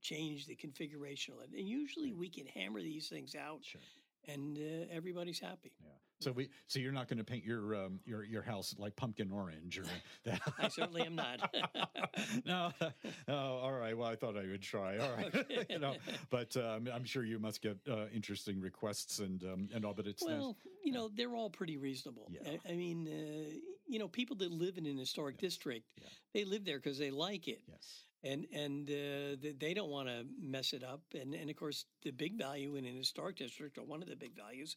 [0.01, 1.57] change the configuration of it?
[1.57, 3.81] And usually we can hammer these things out, Sure.
[4.27, 5.71] and uh, everybody's happy.
[5.81, 5.91] Yeah.
[6.21, 9.31] So we so you're not going to paint your um, your your house like pumpkin
[9.31, 9.83] orange or
[10.25, 10.39] that.
[10.59, 11.53] I certainly am not.
[12.45, 12.71] no.
[13.27, 13.33] Oh,
[13.63, 13.97] all right.
[13.97, 14.97] Well, I thought I would try.
[14.97, 15.33] All right.
[15.69, 15.95] you know,
[16.29, 19.93] but um, I'm sure you must get uh, interesting requests and um, and all.
[19.93, 22.29] But it's nice- well, you know, they're all pretty reasonable.
[22.29, 22.51] Yeah.
[22.67, 23.53] I, I mean, uh,
[23.87, 26.07] you know, people that live in an historic district, Yeah.
[26.33, 27.61] they live there because they like it.
[27.67, 28.05] yes.
[28.23, 31.01] and and uh, they don't want to mess it up.
[31.19, 34.15] And and of course, the big value in an historic district, or one of the
[34.15, 34.75] big values,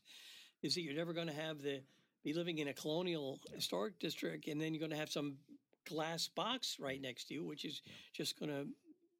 [0.64, 1.80] is that you're never going to have the
[2.24, 5.36] be living in a colonial historic district, and then you're going to have some
[5.86, 7.82] glass box right next to you, which is
[8.14, 8.66] just going to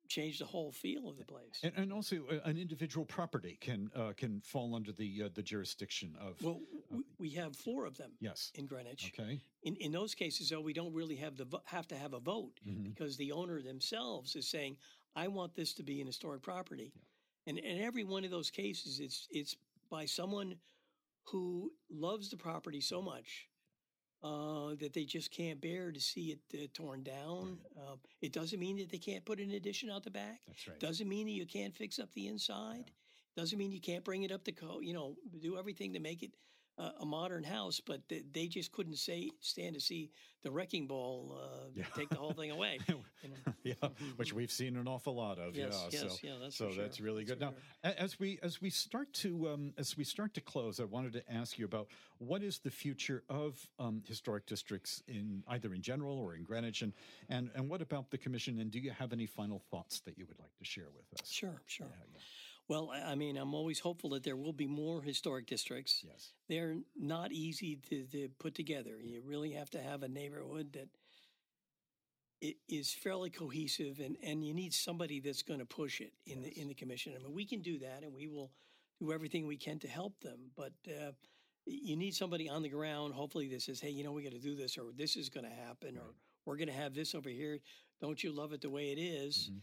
[0.09, 1.61] change the whole feel of the place.
[1.62, 5.43] And, and also, uh, an individual property can uh, can fall under the uh, the
[5.43, 6.41] jurisdiction of.
[6.43, 6.61] well,
[6.91, 8.51] we, we have four of them yes.
[8.55, 9.12] in Greenwich.
[9.19, 9.41] Okay.
[9.65, 12.21] In in those cases, though, we don't really have the vo- have to have a
[12.21, 12.85] vote Mhm.
[12.85, 14.77] because the owner themselves is saying,
[15.15, 16.93] "I want this to be an historic property,"
[17.47, 19.57] and in every one of those cases, it's it's
[19.91, 20.57] by someone
[21.31, 23.49] who loves the property so much
[24.23, 27.59] uh, that they just can't bear to see it uh, torn down.
[27.77, 30.41] Um, it doesn't mean that they can't put an addition out the back.
[30.47, 30.81] That's right.
[30.81, 32.91] Doesn't mean that you can't fix up the inside.
[33.37, 34.85] Doesn't mean you can't bring it up to code.
[34.85, 36.33] You know, do everything to make it
[36.79, 37.81] uh, a modern house.
[37.81, 40.11] But th- they just couldn't say stand to see
[40.43, 41.85] the wrecking ball uh, Yeah.
[41.97, 42.79] take the whole thing away.
[42.89, 42.95] you
[43.29, 43.53] know.
[43.63, 45.57] yeah, which we've seen an awful lot of.
[45.57, 47.41] Yes, yeah, yes, so, yeah, that's so for that's really That's good.
[47.41, 50.85] Now, a- as we as we start to um, as we start to close, I
[50.85, 51.89] wanted to ask you about
[52.19, 56.83] what is the future of um, historic districts in either in general or in Greenwich,
[56.83, 56.93] and
[57.29, 58.59] and and what about the commission?
[58.61, 61.29] And do you have any final thoughts that you would like to share with us?
[61.31, 61.87] Sure, sure.
[61.91, 62.21] Yeah.
[62.69, 66.03] Well, I mean, I'm always hopeful that there will be more historic districts.
[66.07, 66.32] Yes.
[66.49, 68.99] They're not easy to, to put together.
[69.03, 70.89] You really have to have a neighborhood that
[72.41, 76.43] it is fairly cohesive, and, and you need somebody that's going to push it in
[76.43, 77.12] the in the commission.
[77.15, 78.51] I mean, we can do that, and we will
[79.01, 80.51] do everything we can to help them.
[80.57, 81.12] But uh,
[81.66, 84.39] you need somebody on the ground, hopefully, that says, "Hey, you know, we got to
[84.39, 86.15] do this, or this is going to happen, or
[86.45, 87.61] we're going to have this over here.
[88.01, 89.61] Don't you love it the way it is?" Mhm.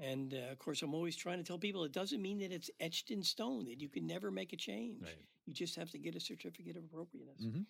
[0.00, 2.70] And uh, of course, I'm always trying to tell people it doesn't mean that it's
[2.80, 5.02] etched in stone, that you can never make a change.
[5.02, 5.24] Right.
[5.46, 7.42] You just have to get a certificate of appropriateness.
[7.42, 7.66] Mhm.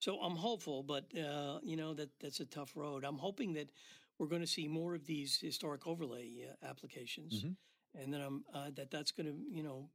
[0.00, 3.04] So I'm hopeful, but uh, you know that that's a tough road.
[3.04, 3.70] I'm hoping that
[4.18, 8.00] we're going to see more of these historic overlay uh, applications, Mm-hmm.
[8.00, 9.90] and then I'm uh, that that's going to you know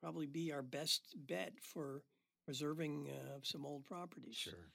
[0.00, 2.02] probably be our best bet for
[2.44, 4.36] preserving uh, some old properties.
[4.36, 4.68] Sure.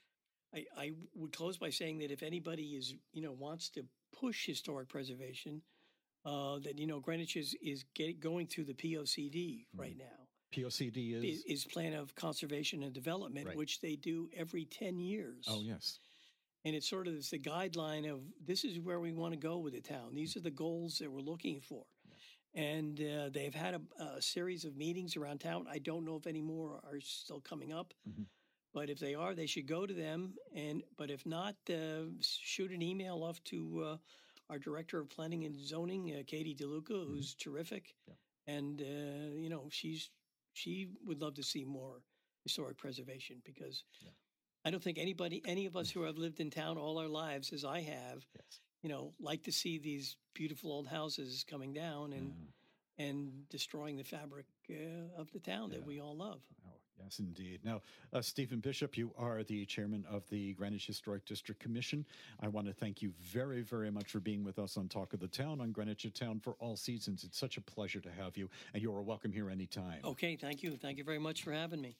[0.54, 3.86] I, I would close by saying that if anybody is you know wants to
[4.20, 5.62] push historic preservation,
[6.26, 10.06] uh, that you know Greenwich is is get, going through the POCD right now.
[10.56, 11.44] POCD Is, is.
[11.46, 13.56] is Plan of Conservation and Development, Right.
[13.58, 15.46] which they do every ten years.
[15.48, 16.00] oh yes.
[16.66, 19.58] And it's sort of it's the guideline of this is where we want to go
[19.60, 20.14] with the town.
[20.14, 21.86] These are the goals that we're looking for.
[22.56, 25.68] And uh, they've had a, a series of meetings around town.
[25.70, 28.26] I don't know if any more are still coming up, Mhm.
[28.74, 30.34] but if they are, they should go to them.
[30.54, 33.98] And but if not, uh, shoot an email off to uh,
[34.50, 37.96] our director of planning and zoning, uh, Katie DeLuca, who's terrific.
[38.08, 38.14] Yeah.
[38.48, 40.10] And uh, you know she's
[40.54, 42.02] she would love to see more
[42.44, 44.10] historic preservation because Yeah.
[44.66, 47.54] I don't think anybody, any of us who have lived in town all our lives,
[47.54, 48.60] as I have, Yes.
[48.82, 53.06] you know, like to see these beautiful old houses coming down and Yeah.
[53.06, 56.42] and destroying the fabric uh, of the town that we all love.
[57.04, 57.60] Yes, indeed.
[57.64, 57.82] Now,
[58.14, 62.06] uh, Stephen Bishop, you are the chairman of the Greenwich Historic District Commission.
[62.42, 65.20] I want to thank you very, very much for being with us on Talk of
[65.20, 67.24] the Town on Greenwich Town for all seasons.
[67.24, 70.02] It's such a pleasure to have you, and you are welcome here anytime.
[70.04, 71.96] Okay, thank you, thank you very much for having me.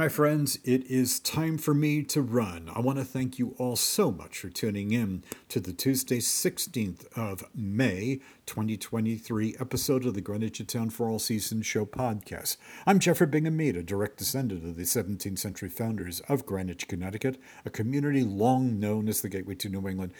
[0.00, 2.70] My friends, it is time for me to run.
[2.74, 7.04] I want to thank you all so much for tuning in to the Tuesday, 16th
[7.18, 12.56] of May, 2023 episode of the Greenwich Town for All Seasons Show podcast.
[12.86, 17.36] I'm Jeffrey Bingham a direct descendant of the 17th century founders of Greenwich, Connecticut,
[17.66, 20.14] a community long known as the Gateway to New England.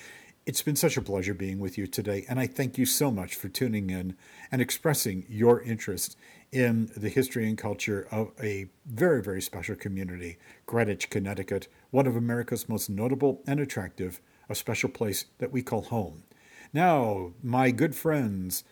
[0.50, 3.36] It's been such a pleasure being with you today, and I thank you so much
[3.36, 4.16] for tuning in
[4.50, 6.16] and expressing your interest
[6.50, 12.16] in the history and culture of a very, very special community, Greenwich, Connecticut, one of
[12.16, 16.24] America's most notable and attractive, a special place that we call home.
[16.72, 18.64] Now, my good friends,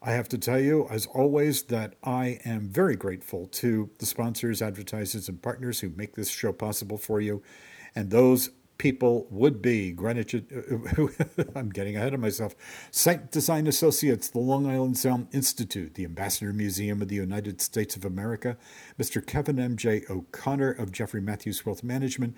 [0.00, 4.62] I have to tell you, as always, that I am very grateful to the sponsors,
[4.62, 7.42] advertisers, and partners who make this show possible for you.
[7.94, 10.34] And those people would be Greenwich,
[11.54, 12.54] I'm getting ahead of myself,
[12.90, 17.96] Site Design Associates, the Long Island Sound Institute, the Ambassador Museum of the United States
[17.96, 18.56] of America,
[18.98, 19.24] Mr.
[19.24, 20.02] Kevin M.J.
[20.10, 22.36] O'Connor of Jeffrey Matthews Wealth Management,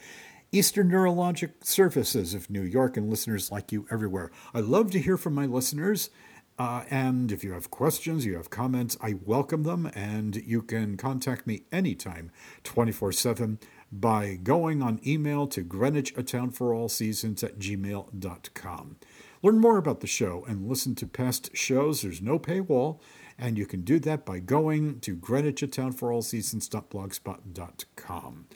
[0.51, 4.31] Eastern Neurologic Services of New York, and listeners like you everywhere.
[4.55, 6.11] I love to hear from my listeners.
[6.59, 9.91] Uh, and if you have questions, you have comments, I welcome them.
[9.95, 12.33] And you can contact me anytime,
[12.65, 13.59] 24 7,
[13.91, 16.13] by going on email to Greenwich
[16.53, 18.97] for All Seasons at gmail.com.
[19.43, 22.03] Learn more about the show and listen to past shows.
[22.03, 23.01] There's no paywall.
[23.39, 25.65] And you can do that by going to Greenwich
[25.97, 28.47] for All Seasons.blogspot.com.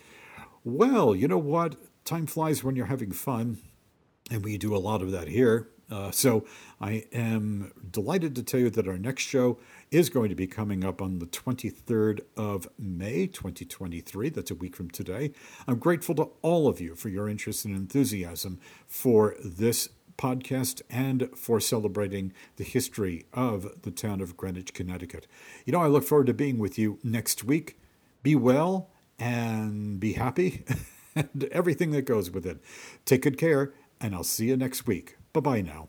[0.64, 1.76] Well, you know what?
[2.04, 3.58] Time flies when you're having fun,
[4.30, 5.68] and we do a lot of that here.
[5.92, 6.46] Uh, so
[6.80, 9.58] I am delighted to tell you that our next show
[9.90, 14.30] is going to be coming up on the 23rd of May, 2023.
[14.30, 15.32] That's a week from today.
[15.68, 21.28] I'm grateful to all of you for your interest and enthusiasm for this podcast and
[21.36, 25.26] for celebrating the history of the town of Greenwich, Connecticut.
[25.66, 27.78] You know, I look forward to being with you next week.
[28.22, 28.88] Be well
[29.18, 30.64] and be happy
[31.14, 32.62] and everything that goes with it.
[33.04, 35.16] Take good care, and I'll see you next week.
[35.34, 35.88] Bye bye now.